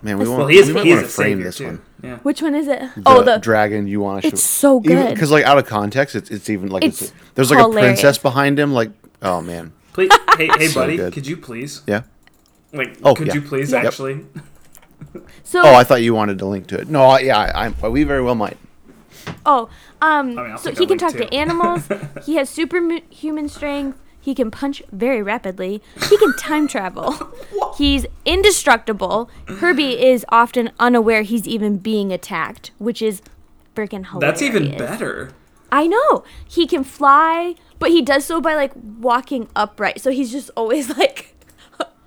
Man, 0.00 0.18
we 0.18 0.28
want, 0.28 0.38
Well, 0.38 0.46
he 0.48 0.58
is 0.58 0.68
we 0.68 0.74
might 0.74 0.84
he 0.84 0.90
is 0.92 0.96
want 0.96 1.04
a 1.06 1.08
to 1.08 1.12
frame 1.14 1.30
savior 1.38 1.44
this 1.44 1.56
too. 1.58 1.66
one. 1.66 1.82
Yeah. 2.02 2.16
which 2.18 2.40
one 2.40 2.54
is 2.54 2.68
it? 2.68 2.80
The 2.96 3.02
oh, 3.06 3.22
the 3.22 3.38
dragon 3.38 3.88
you 3.88 4.00
want. 4.00 4.22
To. 4.22 4.28
It's 4.28 4.42
so 4.42 4.78
good. 4.80 5.12
because 5.12 5.30
like 5.32 5.44
out 5.44 5.58
of 5.58 5.66
context, 5.66 6.14
it's 6.14 6.30
it's 6.30 6.48
even 6.48 6.68
like 6.70 6.84
it's, 6.84 7.02
It's 7.02 7.12
there's 7.34 7.50
like 7.50 7.64
a 7.64 7.68
princess 7.70 8.16
behind 8.18 8.58
him. 8.58 8.72
Like 8.72 8.90
oh 9.22 9.40
man, 9.42 9.72
Please, 9.92 10.12
hey, 10.36 10.48
hey, 10.56 10.68
So 10.68 10.80
buddy, 10.82 10.96
good. 10.96 11.12
could 11.12 11.26
you 11.26 11.36
please? 11.36 11.82
yeah. 11.86 12.02
Like, 12.72 12.98
Oh, 13.02 13.14
could 13.14 13.28
yeah. 13.28 13.34
you 13.34 13.42
please 13.42 13.72
Yep. 13.72 13.84
actually? 13.84 14.26
so 15.42 15.62
Oh, 15.64 15.74
I 15.74 15.82
thought 15.84 16.02
you 16.02 16.14
wanted 16.14 16.38
to 16.38 16.46
link 16.46 16.66
to 16.68 16.78
it. 16.80 16.88
No, 16.88 17.02
I, 17.04 17.20
yeah, 17.20 17.38
I, 17.38 17.72
I, 17.82 17.88
we 17.88 18.04
very 18.04 18.22
well 18.22 18.34
might. 18.34 18.56
oh, 19.46 19.68
um, 20.00 20.38
I 20.38 20.48
mean, 20.48 20.58
so 20.58 20.72
he 20.72 20.86
can 20.86 20.98
talk 20.98 21.12
too. 21.12 21.18
to 21.20 21.34
animals. 21.34 21.88
he 22.24 22.36
has 22.36 22.48
superhuman 22.50 23.48
strength. 23.48 23.98
He 24.28 24.34
can 24.34 24.50
punch 24.50 24.82
very 24.92 25.22
rapidly. 25.22 25.82
He 26.10 26.18
can 26.18 26.36
time 26.36 26.68
travel. 26.68 27.32
He's 27.78 28.04
indestructible. 28.26 29.30
Herbie 29.46 30.04
is 30.04 30.26
often 30.28 30.70
unaware 30.78 31.22
he's 31.22 31.48
even 31.48 31.78
being 31.78 32.12
attacked, 32.12 32.70
which 32.76 33.00
is 33.00 33.22
freaking 33.74 34.10
hilarious. 34.10 34.40
That's 34.40 34.42
even 34.42 34.76
better. 34.76 35.32
I 35.72 35.86
know. 35.86 36.24
He 36.46 36.66
can 36.66 36.84
fly, 36.84 37.54
but 37.78 37.90
he 37.90 38.02
does 38.02 38.26
so 38.26 38.38
by 38.38 38.54
like 38.54 38.72
walking 38.76 39.48
upright. 39.56 40.02
So 40.02 40.10
he's 40.10 40.30
just 40.30 40.50
always 40.54 40.94
like 40.98 41.34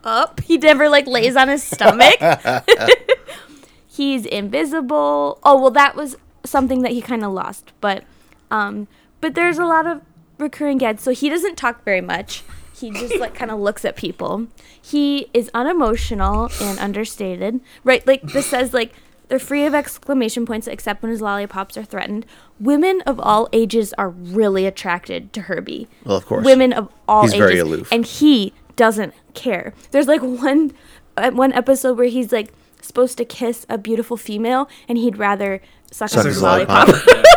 up. 0.03 0.41
He 0.41 0.59
never 0.59 0.89
like 0.89 1.07
lays 1.07 1.35
on 1.35 1.47
his 1.47 1.63
stomach. 1.63 2.19
he's 3.87 4.27
invisible. 4.27 5.39
Oh, 5.41 5.59
well 5.59 5.71
that 5.71 5.95
was 5.95 6.17
something 6.43 6.83
that 6.83 6.91
he 6.91 7.01
kind 7.01 7.25
of 7.25 7.31
lost, 7.31 7.73
but 7.81 8.03
um 8.51 8.87
but 9.21 9.33
there's 9.33 9.57
a 9.57 9.65
lot 9.65 9.87
of 9.87 10.01
recurring 10.41 10.77
gags. 10.77 11.03
So 11.03 11.11
he 11.11 11.29
doesn't 11.29 11.55
talk 11.57 11.83
very 11.85 12.01
much. 12.01 12.43
He 12.73 12.89
just 12.91 13.17
like 13.17 13.35
kind 13.35 13.51
of 13.51 13.59
looks 13.59 13.85
at 13.85 13.95
people. 13.95 14.47
He 14.81 15.29
is 15.33 15.49
unemotional 15.53 16.49
and 16.61 16.79
understated. 16.79 17.59
Right? 17.83 18.05
Like 18.07 18.21
this 18.23 18.47
says 18.47 18.73
like 18.73 18.93
they're 19.27 19.39
free 19.39 19.65
of 19.65 19.73
exclamation 19.73 20.45
points 20.45 20.67
except 20.67 21.01
when 21.03 21.11
his 21.11 21.21
lollipops 21.21 21.77
are 21.77 21.83
threatened. 21.85 22.25
Women 22.59 23.01
of 23.01 23.19
all 23.19 23.47
ages 23.53 23.93
are 23.97 24.09
really 24.09 24.65
attracted 24.65 25.31
to 25.33 25.41
Herbie. 25.43 25.87
Well, 26.03 26.17
of 26.17 26.25
course. 26.25 26.43
Women 26.45 26.73
of 26.73 26.89
all 27.07 27.21
He's 27.23 27.33
ages. 27.33 27.45
very 27.45 27.59
aloof. 27.59 27.89
And 27.91 28.05
he 28.05 28.53
doesn't 28.75 29.13
care. 29.35 29.73
There's 29.91 30.07
like 30.07 30.21
one 30.21 30.73
uh, 31.17 31.31
one 31.31 31.53
episode 31.53 31.97
where 31.97 32.07
he's 32.07 32.31
like 32.31 32.51
supposed 32.81 33.17
to 33.19 33.25
kiss 33.25 33.65
a 33.69 33.77
beautiful 33.77 34.17
female 34.17 34.67
and 34.89 34.97
he'd 34.97 35.17
rather 35.17 35.61
suck, 35.91 36.09
Suck 36.09 36.19
on 36.21 36.25
his 36.25 36.35
his 36.35 36.43
lollipop. 36.43 36.87
lollipop. 36.87 37.07
Yeah. 37.07 37.23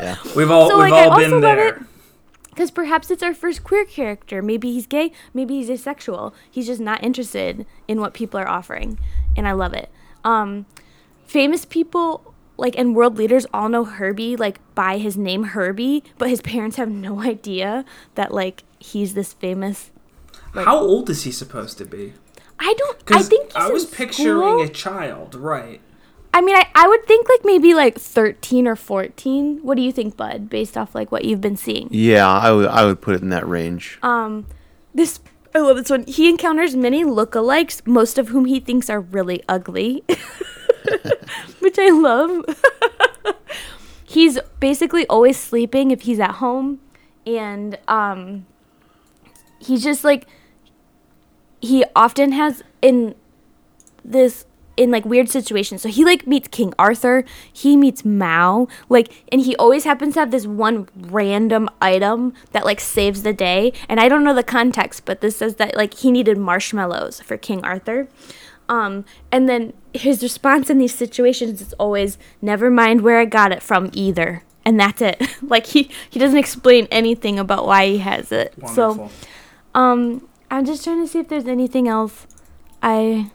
Yeah. 0.00 0.16
We've 0.36 0.50
all 0.50 0.68
So, 0.68 0.82
we've 0.82 0.90
like, 0.90 0.92
I 0.92 1.06
all 1.08 1.16
been 1.16 1.32
also 1.32 1.46
love 1.46 1.56
there. 1.56 1.86
Because 2.54 2.70
perhaps 2.70 3.10
it's 3.10 3.22
our 3.22 3.34
first 3.34 3.64
queer 3.64 3.84
character. 3.84 4.40
Maybe 4.40 4.72
he's 4.72 4.86
gay. 4.86 5.10
Maybe 5.34 5.54
he's 5.56 5.68
asexual. 5.68 6.34
He's 6.50 6.66
just 6.68 6.80
not 6.80 7.02
interested 7.02 7.66
in 7.88 8.00
what 8.00 8.14
people 8.14 8.38
are 8.38 8.48
offering, 8.48 8.98
and 9.36 9.48
I 9.48 9.52
love 9.52 9.72
it. 9.74 9.90
Um, 10.22 10.66
famous 11.26 11.64
people 11.64 12.32
like 12.56 12.78
and 12.78 12.94
world 12.94 13.18
leaders 13.18 13.46
all 13.52 13.68
know 13.68 13.84
Herbie 13.84 14.36
like 14.36 14.60
by 14.76 14.98
his 14.98 15.16
name 15.16 15.42
Herbie, 15.44 16.04
but 16.18 16.30
his 16.30 16.40
parents 16.40 16.76
have 16.76 16.88
no 16.88 17.20
idea 17.34 17.84
that 18.14 18.32
like 18.32 18.62
he's 18.78 19.14
this 19.14 19.32
famous. 19.32 19.90
like- 20.54 20.64
How 20.66 20.78
old 20.78 21.10
is 21.10 21.24
he 21.24 21.32
supposed 21.32 21.76
to 21.78 21.84
be? 21.84 22.12
I 22.60 22.72
don't. 22.78 23.02
I 23.10 23.22
think 23.22 23.46
he's 23.46 23.56
I 23.56 23.68
was 23.68 23.84
in 23.84 23.90
picturing 23.96 24.38
school. 24.38 24.62
a 24.62 24.68
child, 24.68 25.34
right? 25.34 25.80
I 26.34 26.40
mean, 26.40 26.56
I, 26.56 26.66
I 26.74 26.88
would 26.88 27.06
think 27.06 27.28
like 27.28 27.42
maybe 27.44 27.74
like 27.74 27.96
thirteen 27.96 28.66
or 28.66 28.74
fourteen. 28.74 29.60
What 29.62 29.76
do 29.76 29.82
you 29.82 29.92
think, 29.92 30.16
Bud? 30.16 30.50
Based 30.50 30.76
off 30.76 30.92
like 30.92 31.12
what 31.12 31.24
you've 31.24 31.40
been 31.40 31.56
seeing. 31.56 31.86
Yeah, 31.92 32.28
I 32.28 32.50
would 32.50 32.66
I 32.66 32.84
would 32.84 33.00
put 33.00 33.14
it 33.14 33.22
in 33.22 33.28
that 33.28 33.46
range. 33.48 34.00
Um, 34.02 34.46
this 34.92 35.20
I 35.54 35.60
love 35.60 35.76
this 35.76 35.90
one. 35.90 36.04
He 36.08 36.28
encounters 36.28 36.74
many 36.74 37.04
lookalikes, 37.04 37.86
most 37.86 38.18
of 38.18 38.30
whom 38.30 38.46
he 38.46 38.58
thinks 38.58 38.90
are 38.90 39.00
really 39.00 39.44
ugly, 39.48 40.02
which 41.60 41.78
I 41.78 41.90
love. 41.90 42.44
he's 44.04 44.36
basically 44.58 45.06
always 45.06 45.38
sleeping 45.38 45.92
if 45.92 46.02
he's 46.02 46.18
at 46.18 46.32
home, 46.32 46.80
and 47.24 47.78
um, 47.86 48.46
he's 49.60 49.84
just 49.84 50.02
like 50.02 50.26
he 51.60 51.84
often 51.94 52.32
has 52.32 52.64
in 52.82 53.14
this 54.04 54.46
in 54.76 54.90
like 54.90 55.04
weird 55.04 55.28
situations. 55.28 55.82
So 55.82 55.88
he 55.88 56.04
like 56.04 56.26
meets 56.26 56.48
King 56.48 56.74
Arthur, 56.78 57.24
he 57.52 57.76
meets 57.76 58.04
Mao, 58.04 58.68
like 58.88 59.24
and 59.30 59.40
he 59.40 59.54
always 59.56 59.84
happens 59.84 60.14
to 60.14 60.20
have 60.20 60.30
this 60.30 60.46
one 60.46 60.88
random 60.96 61.68
item 61.80 62.34
that 62.52 62.64
like 62.64 62.80
saves 62.80 63.22
the 63.22 63.32
day. 63.32 63.72
And 63.88 64.00
I 64.00 64.08
don't 64.08 64.24
know 64.24 64.34
the 64.34 64.42
context, 64.42 65.04
but 65.04 65.20
this 65.20 65.36
says 65.36 65.56
that 65.56 65.76
like 65.76 65.94
he 65.94 66.10
needed 66.10 66.38
marshmallows 66.38 67.20
for 67.20 67.36
King 67.36 67.64
Arthur. 67.64 68.08
Um 68.68 69.04
and 69.30 69.48
then 69.48 69.72
his 69.92 70.22
response 70.22 70.70
in 70.70 70.78
these 70.78 70.94
situations 70.94 71.60
is 71.60 71.72
always 71.74 72.18
never 72.42 72.70
mind 72.70 73.02
where 73.02 73.18
I 73.18 73.24
got 73.26 73.52
it 73.52 73.62
from 73.62 73.90
either. 73.92 74.42
And 74.64 74.80
that's 74.80 75.02
it. 75.02 75.22
like 75.42 75.66
he 75.66 75.90
he 76.10 76.18
doesn't 76.18 76.38
explain 76.38 76.88
anything 76.90 77.38
about 77.38 77.66
why 77.66 77.86
he 77.86 77.98
has 77.98 78.32
it. 78.32 78.54
Wonderful. 78.58 79.08
So 79.08 79.10
um 79.74 80.26
I'm 80.50 80.64
just 80.64 80.84
trying 80.84 81.04
to 81.04 81.10
see 81.10 81.18
if 81.18 81.28
there's 81.28 81.46
anything 81.46 81.88
else 81.88 82.26
I 82.82 83.30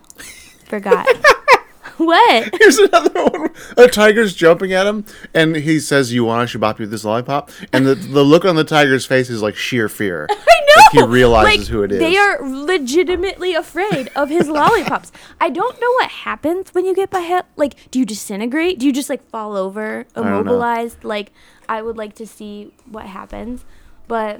forgot. 0.69 1.07
what? 1.97 2.49
Here's 2.59 2.77
another 2.77 3.25
one. 3.25 3.49
A 3.77 3.87
tiger's 3.87 4.33
jumping 4.33 4.73
at 4.73 4.87
him, 4.87 5.05
and 5.33 5.55
he 5.55 5.79
says, 5.79 6.13
"You 6.13 6.25
want 6.25 6.41
I 6.41 6.45
should 6.45 6.61
you 6.61 6.75
with 6.79 6.91
this 6.91 7.03
lollipop?" 7.03 7.51
And 7.73 7.85
the 7.85 7.95
the 7.95 8.23
look 8.23 8.45
on 8.45 8.55
the 8.55 8.63
tiger's 8.63 9.05
face 9.05 9.29
is 9.29 9.41
like 9.41 9.55
sheer 9.55 9.89
fear. 9.89 10.27
I 10.31 10.35
know. 10.35 10.73
Like 10.77 10.91
he 10.91 11.03
realizes 11.03 11.67
who 11.67 11.83
it 11.83 11.91
is. 11.91 11.99
They 11.99 12.17
are 12.17 12.39
legitimately 12.41 13.53
afraid 13.53 14.09
of 14.15 14.29
his 14.29 14.47
lollipops. 14.49 15.11
I 15.41 15.49
don't 15.49 15.79
know 15.79 15.91
what 15.93 16.09
happens 16.09 16.73
when 16.73 16.85
you 16.85 16.95
get 16.95 17.09
by 17.09 17.21
him. 17.21 17.43
Like, 17.55 17.75
do 17.91 17.99
you 17.99 18.05
disintegrate? 18.05 18.79
Do 18.79 18.85
you 18.85 18.93
just 18.93 19.09
like 19.09 19.27
fall 19.29 19.55
over, 19.55 20.05
don't 20.15 20.25
know. 20.25 20.39
immobilized? 20.39 21.03
Like, 21.03 21.31
I 21.67 21.81
would 21.81 21.97
like 21.97 22.15
to 22.15 22.25
see 22.25 22.73
what 22.85 23.05
happens, 23.05 23.65
but 24.07 24.39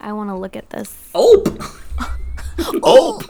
I 0.00 0.12
want 0.12 0.30
to 0.30 0.36
look 0.36 0.54
at 0.54 0.70
this. 0.70 1.10
Oh, 1.14 1.42
Oh, 2.82 3.20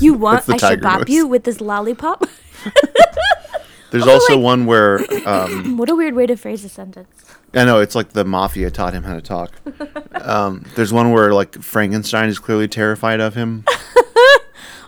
You 0.00 0.14
want 0.14 0.48
I 0.48 0.52
should 0.52 0.60
tiger 0.60 0.82
bop 0.82 0.98
noise. 1.00 1.08
you 1.08 1.26
with 1.26 1.44
this 1.44 1.60
lollipop? 1.60 2.24
there's 3.90 4.06
also 4.06 4.38
one 4.38 4.66
where 4.66 5.00
um, 5.28 5.76
what 5.78 5.88
a 5.88 5.94
weird 5.94 6.14
way 6.14 6.26
to 6.26 6.36
phrase 6.36 6.64
a 6.64 6.68
sentence. 6.68 7.08
I 7.54 7.64
know 7.64 7.80
it's 7.80 7.94
like 7.94 8.10
the 8.10 8.24
mafia 8.24 8.70
taught 8.70 8.92
him 8.92 9.04
how 9.04 9.14
to 9.14 9.22
talk. 9.22 9.52
Um, 10.26 10.64
there's 10.74 10.92
one 10.92 11.12
where 11.12 11.32
like 11.32 11.54
Frankenstein 11.62 12.28
is 12.28 12.38
clearly 12.40 12.66
terrified 12.68 13.20
of 13.20 13.34
him. 13.34 13.64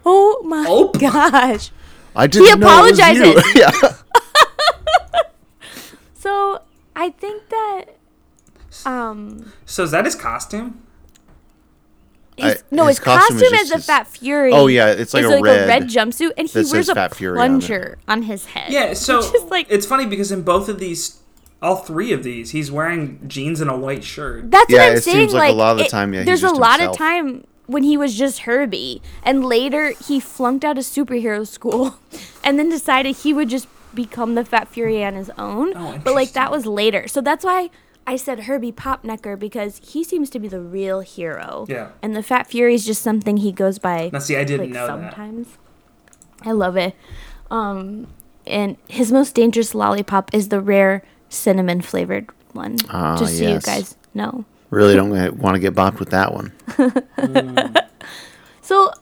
Oh 0.04 0.42
my 0.45 0.64
Oh. 0.66 0.90
gosh. 0.92 1.71
I 2.16 2.26
didn't 2.26 2.59
know 2.61 2.87
it 2.87 2.90
was 2.90 2.99
you. 2.99 3.04
apologizes. 3.04 3.54
yeah. 3.54 3.71
So 6.14 6.62
I 6.97 7.11
think 7.11 7.49
that 7.50 7.85
um 8.87 9.52
so 9.66 9.83
is 9.85 9.90
that 9.92 10.04
his 10.04 10.14
costume? 10.14 10.83
His, 12.38 12.54
I- 12.54 12.75
no 12.75 12.87
his 12.87 12.99
his, 12.99 13.04
costume 13.04 13.37
is 13.37 13.42
costume, 13.42 13.50
just 13.50 13.62
is 13.64 13.68
the 13.71 13.76
his- 13.76 13.87
Fat 13.87 14.07
Fury. 14.07 14.52
Oh, 14.52 14.66
yeah, 14.66 14.88
it's 14.92 15.12
like 15.14 15.25
is 15.25 15.30
a 15.30 15.35
like 15.35 15.45
red 15.45 15.64
a 15.64 15.66
red 15.66 15.83
jumpsuit, 15.85 16.33
and 16.37 16.49
he 16.49 16.62
that 16.62 16.73
wears 16.73 16.88
a 16.88 16.95
Fat 16.95 17.14
Fury 17.14 17.38
on 17.38 17.61
plunger 17.61 17.99
on, 18.09 18.23
his 18.23 18.47
head. 18.47 18.73
Yeah. 18.73 18.95
So 18.95 19.18
which 19.18 19.35
is 19.35 19.50
like 19.50 19.66
it's 19.68 19.87
funny 19.87 20.07
because 20.07 20.33
in 20.33 20.42
both 20.42 20.68
of 20.68 20.78
these, 20.78 21.21
all 21.62 21.76
three 21.76 22.12
of 22.12 22.23
these, 22.23 22.50
he's 22.52 22.71
wearing 22.71 23.21
jeans 23.28 23.61
and 23.61 23.71
a 23.71 23.76
white 23.76 24.04
shirt. 24.04 24.50
that's 24.50 24.71
Yeah, 24.71 24.78
what 24.85 24.90
I'm 24.92 24.97
it 24.99 25.02
saying. 25.04 25.16
seems 25.16 25.35
like 25.35 25.50
a 25.52 25.57
lot 25.57 25.73
of 25.73 25.78
the 25.78 25.85
it- 25.85 25.90
time, 25.90 26.12
yeah, 26.14 26.21
he's 26.21 26.26
there's 26.26 26.42
a 26.45 26.50
lot 26.54 26.80
himself. 26.80 26.95
of 26.95 26.99
time 26.99 27.45
when 27.66 27.83
he 27.83 27.97
was 27.99 28.14
just 28.16 28.40
Herbie, 28.40 29.02
and 29.23 29.45
later 29.45 29.92
he 30.07 30.21
flunked 30.21 30.64
out 30.64 30.78
of 30.78 30.85
superhero 30.85 31.47
school, 31.47 31.97
and 32.45 32.59
then 32.59 32.68
decided 32.71 33.16
he 33.16 33.35
would 33.35 33.49
just 33.50 33.68
become 33.95 34.35
the 34.37 34.45
Fat 34.45 34.68
Fury 34.68 35.04
on 35.04 35.14
his 35.14 35.30
own. 35.38 35.73
Oh, 35.76 36.00
but 36.02 36.14
like 36.14 36.33
that 36.33 36.50
was 36.50 36.64
later, 36.66 37.09
so 37.09 37.21
that's 37.21 37.45
why. 37.45 37.71
I 38.09 38.17
said 38.17 38.41
Herbie 38.41 38.73
Popnecker 38.73 39.38
because 39.38 39.81
he 39.85 40.03
seems 40.03 40.31
to 40.31 40.38
be 40.38 40.49
the 40.49 40.61
real 40.61 41.00
hero. 41.00 41.67
Yeah. 41.69 41.91
And 42.03 42.17
the 42.17 42.23
Fat 42.23 42.47
Fury 42.47 42.75
is 42.75 42.87
just 42.87 43.03
something 43.03 43.37
he 43.37 43.53
goes 43.53 43.79
by 43.79 44.09
Now, 44.11 44.19
see, 44.19 44.35
I 44.35 44.45
didn't 44.45 44.69
like 44.69 44.75
know 44.75 44.87
that. 44.87 45.12
sometimes. 45.12 45.59
I 46.43 46.53
love 46.53 46.79
it. 46.79 46.95
Um, 47.50 48.07
and 48.47 48.79
his 48.88 49.12
most 49.12 49.35
dangerous 49.35 49.75
lollipop 49.75 50.33
is 50.33 50.49
the 50.49 50.59
rare 50.61 51.03
cinnamon 51.29 51.83
flavored 51.83 52.31
one. 52.55 52.79
Ah, 52.88 53.19
just 53.19 53.37
so 53.37 53.45
yes. 53.45 53.67
you 53.67 53.73
guys 53.73 53.97
know. 54.15 54.47
Really 54.71 54.95
don't 54.95 55.11
want 55.37 55.57
to 55.57 55.61
get 55.61 55.75
bopped 55.75 55.99
with 55.99 56.09
that 56.11 56.33
one. 56.33 56.53
So 58.62 58.93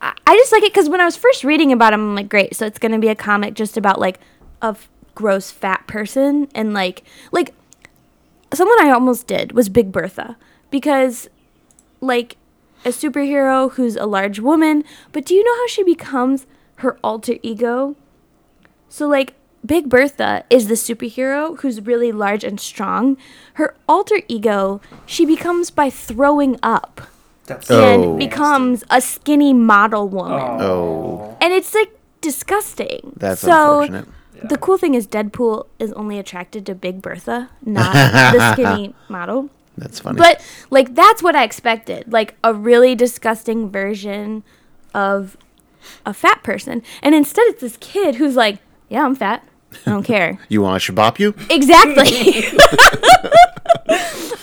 I 0.00 0.14
I 0.26 0.36
just 0.36 0.52
like 0.52 0.62
it 0.62 0.72
because 0.72 0.88
when 0.88 1.00
I 1.00 1.04
was 1.04 1.16
first 1.16 1.42
reading 1.42 1.72
about 1.72 1.92
him, 1.92 2.00
I'm 2.00 2.14
like, 2.14 2.28
great. 2.28 2.54
So 2.54 2.66
it's 2.66 2.78
gonna 2.78 3.00
be 3.00 3.08
a 3.08 3.16
comic 3.16 3.54
just 3.54 3.76
about 3.76 3.98
like 3.98 4.20
a 4.62 4.66
f- 4.66 4.88
gross 5.16 5.50
fat 5.50 5.86
person 5.88 6.46
and 6.54 6.72
like 6.72 7.02
like 7.32 7.52
someone 8.54 8.80
I 8.84 8.90
almost 8.90 9.26
did 9.26 9.52
was 9.52 9.68
Big 9.68 9.92
Bertha 9.92 10.36
because 10.70 11.28
like 12.00 12.36
a 12.84 12.88
superhero 12.88 13.72
who's 13.72 13.96
a 13.96 14.06
large 14.06 14.40
woman, 14.40 14.84
but 15.12 15.24
do 15.24 15.34
you 15.34 15.44
know 15.44 15.54
how 15.56 15.66
she 15.68 15.82
becomes 15.84 16.46
her 16.76 16.98
alter 17.02 17.34
ego? 17.42 17.94
So 18.88 19.06
like 19.08 19.34
Big 19.64 19.88
Bertha 19.88 20.44
is 20.50 20.66
the 20.66 20.74
superhero 20.74 21.56
who's 21.60 21.80
really 21.80 22.10
large 22.10 22.42
and 22.44 22.58
strong. 22.60 23.16
Her 23.54 23.74
alter 23.88 24.20
ego 24.28 24.80
she 25.06 25.24
becomes 25.24 25.70
by 25.70 25.88
throwing 25.90 26.58
up 26.62 27.00
That's 27.46 27.70
Oh. 27.70 27.82
and 27.82 28.18
becomes 28.18 28.82
a 28.90 29.00
skinny 29.00 29.52
model 29.54 30.08
woman. 30.08 30.40
Oh. 30.40 30.58
oh, 31.30 31.36
And 31.40 31.52
it's 31.52 31.74
like 31.74 31.90
disgusting. 32.20 33.12
that's 33.16 33.40
so 33.40 33.82
unfortunate. 33.82 34.08
The 34.48 34.58
cool 34.58 34.78
thing 34.78 34.94
is 34.94 35.06
Deadpool 35.06 35.66
is 35.78 35.92
only 35.92 36.18
attracted 36.18 36.66
to 36.66 36.74
Big 36.74 37.02
Bertha, 37.02 37.50
not 37.64 37.92
the 37.92 38.52
skinny 38.52 38.94
model. 39.08 39.50
That's 39.76 40.00
funny. 40.00 40.18
But 40.18 40.44
like 40.70 40.94
that's 40.94 41.22
what 41.22 41.34
I 41.34 41.44
expected. 41.44 42.12
Like 42.12 42.36
a 42.44 42.52
really 42.52 42.94
disgusting 42.94 43.70
version 43.70 44.44
of 44.94 45.36
a 46.04 46.14
fat 46.14 46.42
person. 46.42 46.82
And 47.02 47.14
instead 47.14 47.44
it's 47.46 47.60
this 47.60 47.76
kid 47.78 48.16
who's 48.16 48.36
like, 48.36 48.58
Yeah, 48.88 49.04
I'm 49.04 49.14
fat. 49.14 49.46
I 49.86 49.90
don't 49.90 50.02
care. 50.02 50.38
you 50.48 50.60
want 50.60 50.82
to 50.82 50.92
shabop 50.92 51.18
you? 51.18 51.34
Exactly. 51.48 52.06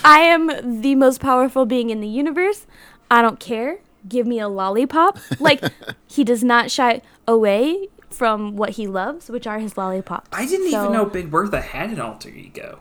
I 0.04 0.20
am 0.20 0.80
the 0.80 0.94
most 0.96 1.20
powerful 1.20 1.66
being 1.66 1.90
in 1.90 2.00
the 2.00 2.08
universe. 2.08 2.66
I 3.10 3.22
don't 3.22 3.38
care. 3.38 3.78
Give 4.08 4.26
me 4.26 4.40
a 4.40 4.48
lollipop. 4.48 5.18
Like 5.38 5.62
he 6.06 6.24
does 6.24 6.42
not 6.42 6.70
shy 6.70 7.02
away 7.28 7.88
from 8.10 8.56
what 8.56 8.70
he 8.70 8.86
loves, 8.86 9.28
which 9.30 9.46
are 9.46 9.58
his 9.58 9.76
lollipops. 9.78 10.28
I 10.32 10.46
didn't 10.46 10.70
So- 10.70 10.80
even 10.82 10.92
know 10.92 11.04
Big 11.06 11.30
Bertha 11.30 11.60
had 11.60 11.90
an 11.90 12.00
alter 12.00 12.28
ego. 12.28 12.80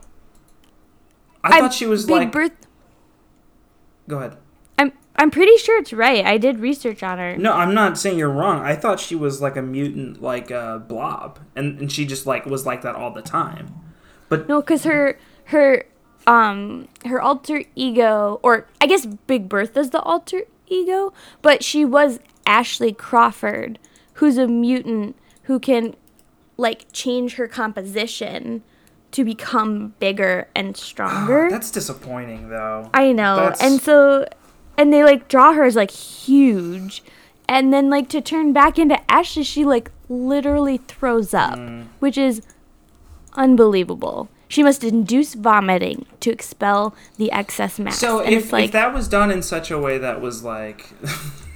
I, 1.43 1.55
I'm 1.57 1.61
thought 1.63 1.73
she 1.73 1.85
was 1.85 2.05
Big 2.05 2.15
like. 2.15 2.31
Berth- 2.31 2.67
Go 4.07 4.17
ahead. 4.17 4.37
I'm 4.77 4.91
I'm 5.15 5.29
pretty 5.31 5.55
sure 5.57 5.79
it's 5.79 5.93
right. 5.93 6.25
I 6.25 6.37
did 6.37 6.59
research 6.59 7.03
on 7.03 7.17
her. 7.17 7.37
No, 7.37 7.53
I'm 7.53 7.73
not 7.73 7.97
saying 7.97 8.17
you're 8.17 8.29
wrong. 8.31 8.61
I 8.61 8.75
thought 8.75 8.99
she 8.99 9.15
was 9.15 9.41
like 9.41 9.55
a 9.55 9.61
mutant, 9.61 10.21
like 10.21 10.49
a 10.51 10.83
blob, 10.87 11.39
and 11.55 11.79
and 11.79 11.91
she 11.91 12.05
just 12.05 12.25
like 12.25 12.45
was 12.45 12.65
like 12.65 12.81
that 12.81 12.95
all 12.95 13.11
the 13.11 13.21
time. 13.21 13.73
But 14.29 14.47
no, 14.49 14.61
because 14.61 14.83
her 14.83 15.19
her 15.45 15.85
um 16.27 16.87
her 17.05 17.21
alter 17.21 17.63
ego, 17.75 18.39
or 18.43 18.67
I 18.81 18.87
guess 18.87 19.05
Big 19.05 19.47
Bertha's 19.47 19.91
the 19.91 20.01
alter 20.01 20.43
ego, 20.67 21.13
but 21.41 21.63
she 21.63 21.85
was 21.85 22.19
Ashley 22.45 22.91
Crawford, 22.93 23.77
who's 24.19 24.37
a 24.37 24.47
mutant 24.47 25.15
who 25.43 25.59
can 25.59 25.95
like 26.57 26.85
change 26.93 27.35
her 27.35 27.47
composition 27.47 28.61
to 29.11 29.23
become 29.25 29.93
bigger 29.99 30.47
and 30.55 30.77
stronger. 30.89 31.47
That's 31.49 31.71
disappointing, 31.71 32.49
though. 32.49 32.89
I 32.93 33.11
know. 33.11 33.35
That's- 33.37 33.61
And 33.61 33.81
so 33.81 34.25
and 34.77 34.93
they 34.93 35.03
like 35.03 35.27
draw 35.27 35.53
her 35.53 35.63
as 35.63 35.75
like 35.75 35.91
huge. 35.91 37.03
And 37.47 37.73
then 37.73 37.89
like 37.89 38.07
to 38.09 38.21
turn 38.21 38.53
back 38.53 38.77
into 38.77 38.99
Ashley, 39.11 39.43
she 39.43 39.65
like 39.65 39.89
literally 40.07 40.77
throws 40.77 41.33
up, 41.33 41.57
Mm. 41.57 41.85
which 41.99 42.17
is 42.17 42.41
unbelievable. 43.33 44.29
She 44.47 44.63
must 44.63 44.83
induce 44.83 45.35
vomiting 45.35 46.05
to 46.21 46.31
expel 46.31 46.95
the 47.17 47.31
excess 47.31 47.77
mass. 47.79 47.99
So 47.99 48.19
And 48.21 48.33
if, 48.33 48.51
like, 48.51 48.65
if 48.65 48.71
that 48.71 48.93
was 48.93 49.07
done 49.07 49.31
in 49.31 49.41
such 49.43 49.69
a 49.69 49.77
way 49.79 49.97
that 49.99 50.21
was 50.21 50.43
like, 50.43 50.89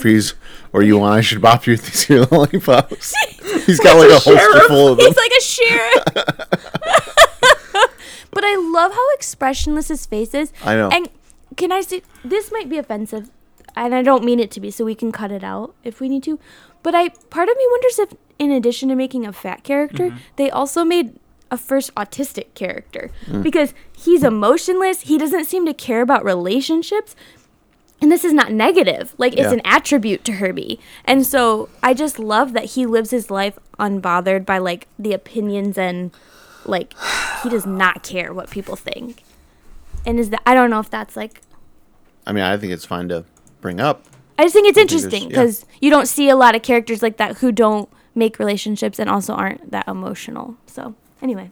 Freeze, 0.00 0.34
or 0.72 0.82
you 0.82 0.98
want 0.98 1.14
I 1.14 1.20
should 1.20 1.40
bop 1.40 1.66
you 1.66 1.72
with 1.74 1.84
these 1.86 2.02
here 2.02 2.26
lollipops. 2.30 3.14
He's 3.66 3.80
got 3.80 3.96
like 3.98 4.10
a 4.10 4.18
holster 4.18 4.60
full 4.68 4.88
of 4.88 4.98
them. 4.98 5.06
He's 5.06 5.16
like 5.16 5.32
a 5.38 5.42
sheriff. 5.42 6.04
but 8.30 8.44
I 8.44 8.56
love 8.56 8.92
how 8.92 9.14
expressionless 9.14 9.88
his 9.88 10.06
face 10.06 10.34
is. 10.34 10.52
I 10.64 10.74
know. 10.74 10.88
And 10.90 11.08
can 11.56 11.72
I 11.72 11.80
say 11.82 12.02
this 12.24 12.50
might 12.52 12.68
be 12.68 12.78
offensive, 12.78 13.30
and 13.76 13.94
I 13.94 14.02
don't 14.02 14.24
mean 14.24 14.40
it 14.40 14.50
to 14.52 14.60
be, 14.60 14.70
so 14.70 14.84
we 14.84 14.94
can 14.94 15.12
cut 15.12 15.30
it 15.30 15.44
out 15.44 15.74
if 15.84 16.00
we 16.00 16.08
need 16.08 16.22
to. 16.24 16.38
But 16.82 16.94
I 16.94 17.10
part 17.30 17.48
of 17.48 17.56
me 17.56 17.66
wonders 17.70 17.98
if, 17.98 18.14
in 18.38 18.50
addition 18.50 18.88
to 18.88 18.94
making 18.96 19.26
a 19.26 19.32
fat 19.32 19.62
character, 19.64 20.08
Mm-hmm. 20.10 20.16
they 20.36 20.50
also 20.50 20.84
made 20.84 21.18
a 21.50 21.56
first 21.58 21.94
autistic 21.96 22.54
character 22.54 23.10
Mm. 23.26 23.42
because 23.42 23.74
he's 23.96 24.24
emotionless. 24.24 25.02
He 25.02 25.18
doesn't 25.18 25.44
seem 25.44 25.66
to 25.66 25.74
care 25.74 26.00
about 26.00 26.24
relationships. 26.24 27.14
And 28.02 28.10
this 28.12 28.24
is 28.24 28.32
not 28.32 28.52
negative. 28.52 29.14
Like 29.16 29.32
it's 29.34 29.42
Yeah. 29.42 29.52
an 29.52 29.62
attribute 29.64 30.24
to 30.26 30.32
Herbie. 30.32 30.78
And 31.04 31.24
so 31.26 31.68
I 31.82 31.94
just 31.94 32.18
love 32.18 32.52
that 32.52 32.64
he 32.66 32.84
lives 32.84 33.10
his 33.10 33.30
life 33.30 33.58
unbothered 33.78 34.44
by 34.44 34.58
like 34.58 34.88
the 34.98 35.12
opinions 35.14 35.78
and 35.78 36.10
like 36.66 36.92
he 37.42 37.48
does 37.48 37.64
not 37.64 38.02
care 38.02 38.34
what 38.34 38.50
people 38.50 38.76
think. 38.76 39.22
And 40.04 40.18
is 40.18 40.30
that 40.30 40.42
I 40.44 40.52
don't 40.54 40.68
know 40.68 40.80
if 40.80 40.90
that's 40.90 41.16
like 41.16 41.40
I 42.26 42.32
mean, 42.32 42.44
I 42.44 42.56
think 42.56 42.72
it's 42.72 42.84
fine 42.84 43.08
to 43.08 43.24
bring 43.60 43.80
up. 43.80 44.04
I 44.38 44.42
just 44.44 44.52
think 44.54 44.66
it's 44.68 44.76
think 44.76 44.90
there's- 44.90 45.04
interesting 45.04 45.22
yeah. 45.22 45.28
because 45.28 45.64
you 45.80 45.88
don't 45.90 46.06
see 46.06 46.28
a 46.28 46.34
lot 46.36 46.54
of 46.56 46.62
characters 46.62 47.02
like 47.02 47.16
that 47.18 47.38
who 47.38 47.52
don't 47.52 47.88
make 48.14 48.38
relationships 48.38 48.98
and 48.98 49.08
also 49.08 49.32
aren't 49.34 49.70
that 49.70 49.86
emotional. 49.88 50.56
So 50.66 50.94
anyway, 51.22 51.50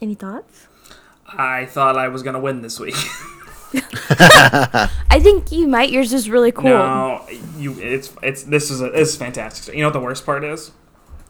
any 0.00 0.14
thoughts? 0.14 0.66
I 1.26 1.66
thought 1.66 1.96
I 1.96 2.08
was 2.08 2.22
gonna 2.22 2.40
win 2.40 2.62
this 2.62 2.78
week. 2.80 2.94
I 4.10 5.20
think 5.20 5.52
you 5.52 5.68
might. 5.68 5.90
Yours 5.90 6.12
is 6.12 6.28
really 6.28 6.52
cool. 6.52 6.64
No, 6.64 7.26
you. 7.56 7.78
It's 7.80 8.12
it's 8.22 8.42
this 8.44 8.70
is 8.70 8.80
a 8.80 8.90
this 8.90 9.10
is 9.10 9.16
fantastic. 9.16 9.74
You 9.74 9.80
know 9.82 9.88
what 9.88 9.92
the 9.92 10.00
worst 10.00 10.26
part 10.26 10.44
is? 10.44 10.72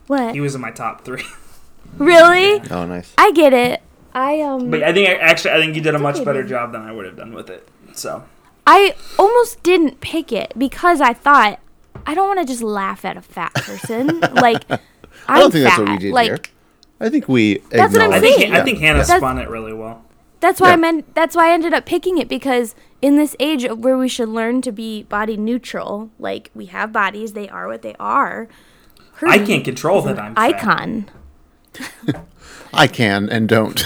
What? 0.06 0.34
He 0.34 0.40
was 0.40 0.54
in 0.54 0.60
my 0.60 0.70
top 0.70 1.04
three. 1.04 1.24
really? 1.98 2.60
Oh, 2.70 2.86
nice. 2.86 3.12
I 3.18 3.32
get 3.32 3.52
it. 3.52 3.82
I 4.14 4.40
um. 4.40 4.70
But 4.70 4.82
I 4.82 4.92
think 4.92 5.08
actually 5.08 5.52
I 5.52 5.60
think 5.60 5.76
you 5.76 5.82
did 5.82 5.94
a 5.94 5.98
much 5.98 6.16
okay, 6.16 6.24
better 6.24 6.42
dude. 6.42 6.50
job 6.50 6.72
than 6.72 6.82
I 6.82 6.92
would 6.92 7.06
have 7.06 7.16
done 7.16 7.34
with 7.34 7.50
it. 7.50 7.68
So 7.92 8.24
I 8.66 8.94
almost 9.18 9.62
didn't 9.62 10.00
pick 10.00 10.32
it 10.32 10.52
because 10.56 11.00
I 11.00 11.12
thought 11.12 11.60
I 12.06 12.14
don't 12.14 12.26
want 12.28 12.40
to 12.40 12.46
just 12.46 12.62
laugh 12.62 13.04
at 13.04 13.16
a 13.16 13.22
fat 13.22 13.54
person. 13.54 14.20
like 14.34 14.64
I'm 14.70 14.78
I 15.28 15.38
don't 15.40 15.50
think 15.52 15.64
fat. 15.68 15.76
that's 15.76 15.78
what 15.80 15.88
we 15.90 15.98
did 15.98 16.12
like 16.12 16.26
here. 16.26 16.38
I 17.00 17.08
think 17.08 17.28
we. 17.28 17.58
That's 17.70 17.92
what 17.92 18.02
I'm 18.02 18.12
I 18.12 18.20
think 18.20 18.40
saying. 18.40 18.52
I 18.54 18.62
think 18.62 18.78
Hannah 18.78 18.98
That's- 19.00 19.18
spun 19.18 19.38
it 19.38 19.48
really 19.48 19.72
well. 19.72 20.04
That's 20.40 20.60
why 20.60 20.68
Yeah. 20.68 20.74
I 20.74 20.76
meant 20.76 21.14
that's 21.14 21.36
why 21.36 21.50
I 21.50 21.52
ended 21.52 21.72
up 21.74 21.86
picking 21.86 22.18
it 22.18 22.28
because 22.28 22.74
in 23.02 23.16
this 23.16 23.36
age 23.40 23.64
of 23.64 23.78
where 23.78 23.96
we 23.96 24.08
should 24.08 24.28
learn 24.28 24.62
to 24.62 24.72
be 24.72 25.04
body 25.04 25.36
neutral, 25.36 26.10
like 26.18 26.50
we 26.54 26.66
have 26.66 26.92
bodies, 26.92 27.32
they 27.32 27.48
are 27.48 27.66
what 27.68 27.82
they 27.82 27.94
are. 28.00 28.48
I 29.22 29.38
can't 29.38 29.64
control 29.64 30.00
that 30.02 30.18
I'm 30.18 30.34
fat. 30.34 30.40
icon. 30.42 31.10
I 32.72 32.86
can 32.86 33.28
and 33.28 33.48
don't. 33.48 33.82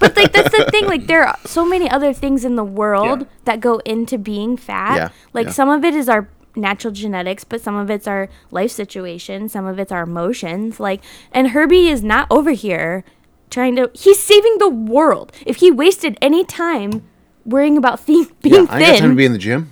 But 0.00 0.16
like 0.16 0.32
that's 0.32 0.50
the 0.56 0.68
thing. 0.70 0.86
Like 0.92 1.06
there 1.06 1.24
are 1.24 1.38
so 1.44 1.64
many 1.64 1.88
other 1.88 2.12
things 2.12 2.44
in 2.44 2.56
the 2.56 2.64
world 2.64 3.20
Yeah. 3.20 3.26
that 3.44 3.60
go 3.60 3.78
into 3.80 4.18
being 4.18 4.56
fat. 4.56 4.96
Yeah, 4.96 5.08
Like 5.32 5.46
yeah. 5.46 5.52
some 5.52 5.68
of 5.68 5.84
it 5.84 5.94
is 5.94 6.08
our 6.08 6.28
natural 6.56 6.92
genetics, 6.92 7.44
but 7.44 7.60
some 7.60 7.76
of 7.76 7.88
it's 7.90 8.06
our 8.06 8.28
life 8.50 8.70
situation. 8.72 9.48
Some 9.48 9.64
of 9.66 9.78
it's 9.78 9.92
our 9.92 10.02
emotions. 10.02 10.80
Like 10.80 11.02
and 11.32 11.48
Herbie 11.50 11.88
is 11.88 12.02
not 12.02 12.26
over 12.30 12.50
here 12.50 13.04
trying 13.52 13.76
to. 13.76 13.88
He's 13.94 14.18
saving 14.18 14.56
the 14.58 14.68
world. 14.68 15.30
If 15.46 15.56
he 15.58 15.70
wasted 15.70 16.18
any 16.20 16.44
time 16.44 17.04
worrying 17.44 17.76
about 17.76 18.04
the- 18.06 18.12
yeah, 18.14 18.24
being 18.42 18.54
I 18.54 18.58
ain't 18.58 18.68
got 18.68 18.78
time 18.78 18.94
to 18.94 18.98
thin, 19.02 19.14
be 19.16 19.24
in 19.26 19.32
the 19.32 19.38
gym. 19.38 19.70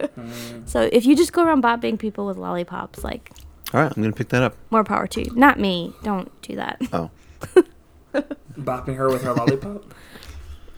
so 0.64 0.88
if 0.90 1.04
you 1.04 1.14
just 1.14 1.34
go 1.34 1.44
around 1.44 1.62
bopping 1.62 1.98
people 1.98 2.26
with 2.26 2.38
lollipops, 2.38 3.04
like 3.04 3.30
All 3.74 3.82
right, 3.82 3.92
I'm 3.94 4.02
gonna 4.02 4.14
pick 4.14 4.30
that 4.30 4.42
up. 4.42 4.56
more 4.70 4.82
power 4.84 5.06
to 5.08 5.20
you. 5.22 5.30
Not 5.34 5.60
me. 5.60 5.92
Don't 6.02 6.30
do 6.40 6.56
that. 6.56 6.80
Oh, 6.92 7.10
Bopping 8.58 8.96
her 8.96 9.08
with 9.10 9.22
her 9.24 9.32
lollipop. 9.34 9.94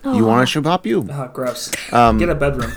you 0.04 0.24
want 0.26 0.42
I 0.42 0.44
should 0.44 0.64
bop 0.64 0.86
you? 0.86 1.06
Oh, 1.10 1.28
gross. 1.32 1.70
Um, 1.92 2.18
Get 2.18 2.28
a 2.30 2.34
bedroom. 2.34 2.72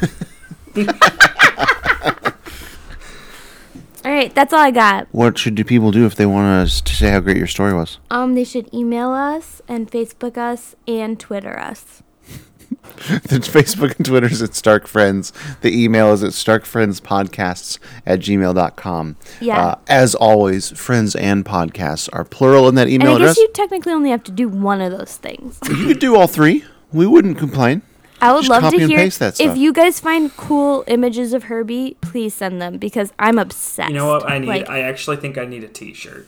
All 4.07 4.13
right, 4.13 4.33
that's 4.33 4.53
all 4.53 4.61
I 4.61 4.71
got. 4.71 5.09
What 5.11 5.37
should 5.37 5.55
do 5.55 5.65
people 5.65 5.91
do 5.91 6.05
if 6.05 6.15
they 6.15 6.25
want 6.25 6.47
us 6.47 6.79
to 6.79 6.95
say 6.95 7.11
how 7.11 7.19
great 7.19 7.35
your 7.35 7.45
story 7.45 7.73
was? 7.73 7.99
Um, 8.09 8.35
they 8.35 8.45
should 8.45 8.73
email 8.73 9.09
us 9.11 9.61
and 9.67 9.91
Facebook 9.91 10.37
us 10.37 10.77
and 10.87 11.19
Twitter 11.19 11.59
us. 11.59 12.03
the 12.95 13.39
Facebook 13.43 13.97
and 13.97 14.05
Twitter 14.05 14.27
is 14.27 14.41
at 14.41 14.55
Stark 14.55 14.87
Friends. 14.87 15.33
The 15.59 15.77
email 15.77 16.13
is 16.13 16.23
at 16.23 16.31
starkfriendspodcasts 16.31 17.79
at 18.05 18.19
gmail.com. 18.19 19.17
Yeah. 19.41 19.59
Uh, 19.61 19.75
as 19.89 20.15
always, 20.15 20.69
friends 20.71 21.13
and 21.13 21.43
podcasts 21.43 22.07
are 22.13 22.23
plural 22.23 22.69
in 22.69 22.75
that 22.75 22.83
And 22.83 22.93
email 22.93 23.15
I 23.15 23.19
guess 23.19 23.31
address. 23.31 23.37
you 23.39 23.49
technically 23.51 23.91
only 23.91 24.11
have 24.11 24.23
to 24.23 24.31
do 24.31 24.47
one 24.47 24.79
of 24.79 24.97
those 24.97 25.17
things. 25.17 25.59
You 25.67 25.85
could 25.87 25.99
do 25.99 26.15
all 26.15 26.27
three. 26.27 26.63
We 26.93 27.07
wouldn't 27.07 27.37
complain. 27.37 27.81
I 28.21 28.33
would 28.33 28.45
Just 28.45 28.49
love 28.63 28.73
to 28.73 28.87
hear 28.87 29.07
that 29.09 29.39
if 29.39 29.55
you 29.57 29.71
guys 29.71 29.99
find 29.99 30.35
cool 30.35 30.83
images 30.87 31.33
of 31.33 31.43
Herbie, 31.43 31.97
please 32.01 32.33
send 32.33 32.61
them 32.61 32.77
because 32.77 33.13
I'm 33.19 33.37
obsessed. 33.37 33.89
You 33.89 33.95
know 33.95 34.07
what 34.07 34.27
I 34.29 34.39
need? 34.39 34.47
Like, 34.47 34.69
I 34.69 34.81
actually 34.81 35.17
think 35.17 35.37
I 35.37 35.45
need 35.45 35.63
a 35.63 35.67
T-shirt 35.67 36.27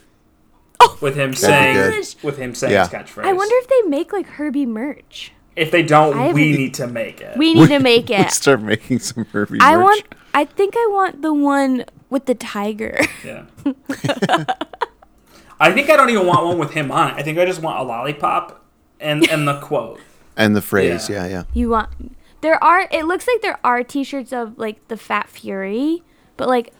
Oh, 0.82 0.98
with 1.02 1.16
him 1.16 1.34
saying 1.34 2.04
with 2.24 2.38
him 2.38 2.54
saying 2.56 2.74
Yeah. 2.74 2.88
his 2.88 2.94
catchphrase. 2.94 3.26
I 3.26 3.34
wonder 3.34 3.56
if 3.58 3.68
they 3.68 3.82
make 3.90 4.14
like 4.14 4.28
Herbie 4.28 4.66
merch. 4.68 5.32
if 5.56 5.72
they 5.72 5.84
don't, 5.84 6.16
I 6.16 6.32
we 6.32 6.44
haven't- 6.50 6.58
need 6.62 6.74
to 6.76 6.88
make 6.88 7.22
it. 7.22 7.36
We 7.38 7.54
need 7.56 7.68
to 7.70 7.80
make 7.80 8.10
it. 8.10 8.32
start 8.32 8.62
making 8.62 9.00
some 9.00 9.26
Herbie 9.26 9.58
I 9.60 9.76
merch. 9.76 9.84
want. 9.84 10.04
I 10.34 10.46
think 10.46 10.76
I 10.78 10.88
want 10.92 11.22
the 11.24 11.34
one 11.34 11.86
with 12.10 12.28
the 12.28 12.36
tiger. 12.36 13.00
Yeah. 13.26 13.46
I 15.60 15.72
think 15.74 15.90
I 15.90 15.98
don't 15.98 16.10
even 16.10 16.26
want 16.26 16.46
one 16.46 16.58
with 16.58 16.72
him 16.72 16.92
on 16.92 17.10
it. 17.12 17.14
I 17.16 17.24
think 17.24 17.38
I 17.38 17.46
just 17.46 17.62
want 17.62 17.80
a 17.80 17.84
lollipop 17.84 18.64
and 19.00 19.28
and 19.30 19.48
the 19.48 19.60
quote. 19.60 20.00
And 20.40 20.56
the 20.56 20.62
phrase, 20.62 21.10
Yeah. 21.10 21.26
yeah, 21.26 21.32
yeah. 21.32 21.44
you 21.54 21.70
want? 21.70 21.90
There 22.42 22.62
are. 22.64 22.88
It 22.90 23.06
looks 23.06 23.28
like 23.28 23.42
there 23.42 23.60
are 23.64 23.84
T-shirts 23.84 24.32
of 24.34 24.58
like 24.58 24.88
the 24.88 24.98
Fat 24.98 25.30
Fury, 25.30 26.04
but 26.38 26.48
like 26.48 26.74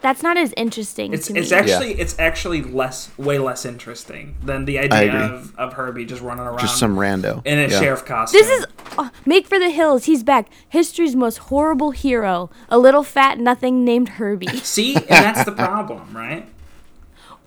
that's 0.00 0.22
not 0.22 0.36
as 0.36 0.52
interesting 0.56 1.14
It's 1.14 1.28
to 1.28 1.32
me. 1.32 1.40
it's 1.40 1.52
actually 1.52 1.92
it's 2.00 2.18
actually 2.18 2.60
less 2.62 3.16
way 3.16 3.38
less 3.38 3.64
interesting 3.64 4.34
than 4.42 4.64
the 4.64 4.78
idea 4.80 5.16
of, 5.16 5.56
of 5.56 5.74
Herbie 5.74 6.04
just 6.04 6.20
running 6.20 6.44
around 6.44 6.58
Just 6.58 6.78
some 6.78 6.96
rando. 6.96 7.40
in 7.46 7.58
a 7.58 7.68
yeah. 7.68 7.80
sheriff 7.80 8.04
costume. 8.04 8.40
This 8.40 8.48
is 8.50 8.66
oh, 8.98 9.10
Make 9.24 9.46
for 9.46 9.58
the 9.60 9.70
Hills. 9.70 10.04
He's 10.06 10.24
back. 10.24 10.48
History's 10.68 11.14
most 11.14 11.38
horrible 11.38 11.92
hero. 11.92 12.50
A 12.68 12.78
little 12.78 13.04
fat 13.04 13.38
nothing 13.38 13.84
named 13.84 14.08
Herbie. 14.10 14.48
See, 14.58 14.94
and 14.96 15.04
that's 15.08 15.44
the 15.44 15.52
problem, 15.52 16.16
right? 16.16 16.48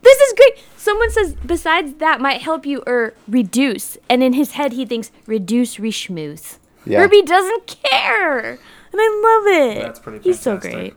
This 0.05 0.19
is 0.19 0.33
great. 0.33 0.63
Someone 0.77 1.09
says 1.09 1.35
besides 1.45 1.95
that 1.95 2.21
might 2.21 2.41
help 2.41 2.65
you 2.65 2.83
or 2.85 3.15
reduce, 3.27 3.97
and 4.07 4.21
in 4.21 4.33
his 4.33 4.51
head 4.51 4.73
he 4.73 4.85
thinks 4.85 5.11
reduce 5.25 5.77
reschmooze. 5.77 6.59
Yeah. 6.85 6.99
Herbie 6.99 7.23
doesn't 7.23 7.65
care, 7.65 8.51
and 8.51 8.59
I 8.93 9.21
love 9.23 9.77
it. 9.77 9.81
That's 9.81 9.99
pretty 9.99 10.19
fantastic. 10.19 10.23
He's 10.23 10.39
so 10.39 10.57
great. 10.57 10.93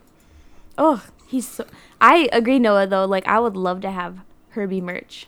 Oh, 0.77 1.05
he's 1.27 1.49
so. 1.49 1.65
I 2.01 2.29
agree, 2.33 2.59
Noah. 2.59 2.87
Though, 2.87 3.07
like 3.07 3.27
I 3.27 3.41
would 3.41 3.57
love 3.57 3.81
to 3.81 3.91
have 3.91 4.19
Herbie 4.51 4.83
merch. 4.83 5.27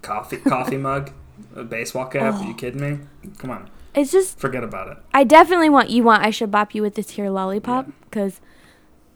Coffee 0.00 0.36
coffee 0.36 0.76
mug, 0.78 1.10
a 1.56 1.64
baseball 1.64 2.06
cap. 2.06 2.34
Oh. 2.34 2.40
Are 2.40 2.44
you 2.44 2.52
oh. 2.52 2.54
kidding 2.54 2.80
me? 2.80 2.98
Come 3.38 3.50
on, 3.50 3.68
It's 3.96 4.12
just 4.12 4.38
forget 4.38 4.62
about 4.62 4.88
it. 4.92 4.98
I 5.12 5.24
definitely 5.24 5.70
want 5.70 5.90
you 5.90 6.04
want 6.04 6.24
I 6.24 6.30
should 6.30 6.52
bop 6.52 6.72
you 6.72 6.82
with 6.82 6.94
this 6.94 7.10
here 7.10 7.30
lollipop 7.30 7.90
because 8.04 8.40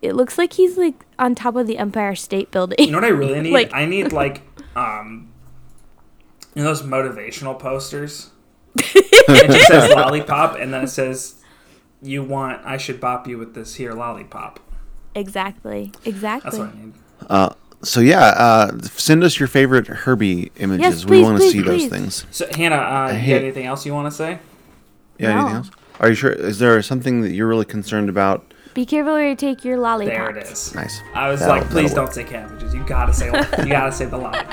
it 0.07 0.15
looks 0.15 0.39
like 0.39 0.55
he's 0.55 0.77
like 0.77 1.05
on 1.19 1.35
top 1.35 1.57
of 1.57 1.67
the 1.67 1.79
Empire 1.79 2.15
State 2.15 2.51
Building. 2.51 2.77
You 2.79 2.91
know 2.93 2.99
what 2.99 3.05
I 3.05 3.09
really 3.09 3.41
need? 3.43 3.53
Like- 3.53 3.73
I 3.75 3.85
need 3.87 4.13
like 4.13 4.43
um, 4.77 5.33
you 6.55 6.63
know 6.63 6.69
those 6.69 6.83
motivational 6.83 7.59
posters. 7.59 8.31
it 8.79 9.51
just 9.51 9.67
says 9.69 9.91
lollipop, 9.91 10.57
and 10.59 10.73
then 10.73 10.85
it 10.85 10.89
says, 10.89 11.37
"You 12.03 12.23
want? 12.23 12.65
I 12.67 12.77
should 12.77 13.01
bop 13.01 13.27
you 13.27 13.39
with 13.39 13.55
this 13.55 13.75
here 13.77 13.93
lollipop." 13.93 14.61
exactly, 15.15 15.93
exactly. 16.05 16.51
That's 16.51 16.59
what 16.59 16.69
I 16.69 16.79
need. 16.85 16.93
Uh, 17.31 17.49
so 17.83 18.01
yeah, 18.01 18.21
uh, 18.37 18.79
send 18.83 19.25
us 19.25 19.39
your 19.39 19.47
favorite 19.49 19.87
Herbie 19.87 20.53
images. 20.57 20.83
Yes, 20.83 21.05
we 21.05 21.09
please, 21.19 21.23
want 21.25 21.37
to 21.39 21.43
please, 21.45 21.53
see 21.53 21.63
those 21.63 21.87
things. 21.87 22.27
So 22.31 22.47
Hannah, 22.55 22.77
uh, 22.77 23.13
you 23.13 23.19
hate- 23.19 23.33
got 23.35 23.43
anything 23.43 23.67
else 23.67 23.87
you 23.87 23.95
want 23.95 24.11
to 24.11 24.17
say? 24.17 24.39
Yeah. 25.19 25.39
Anything 25.39 25.57
else? 25.57 25.71
Are 26.01 26.09
you 26.11 26.15
sure? 26.15 26.33
Is 26.33 26.59
there 26.59 26.83
something 26.83 27.23
that 27.23 27.33
you're 27.33 27.47
really 27.47 27.65
concerned 27.65 28.11
about? 28.11 28.53
Be 28.77 28.85
careful 28.85 29.15
where 29.15 29.31
you 29.31 29.35
take 29.37 29.65
your 29.65 29.79
lollipop. 29.79 30.13
There 30.15 30.31
it 30.37 30.47
is. 30.49 30.75
Nice. 30.75 31.01
I 31.15 31.31
was 31.31 31.41
That'll- 31.41 31.57
like, 31.63 31.71
please 31.71 31.93
that'll 31.95 32.05
don't 32.05 32.13
say 32.15 32.25
cabbages. 32.25 32.75
You 32.75 32.85
gotta 32.85 33.15
say, 33.15 33.27
you 33.27 33.69
gotta 33.73 33.91
say 33.91 34.05
the 34.05 34.19
lollipop. 34.25 34.51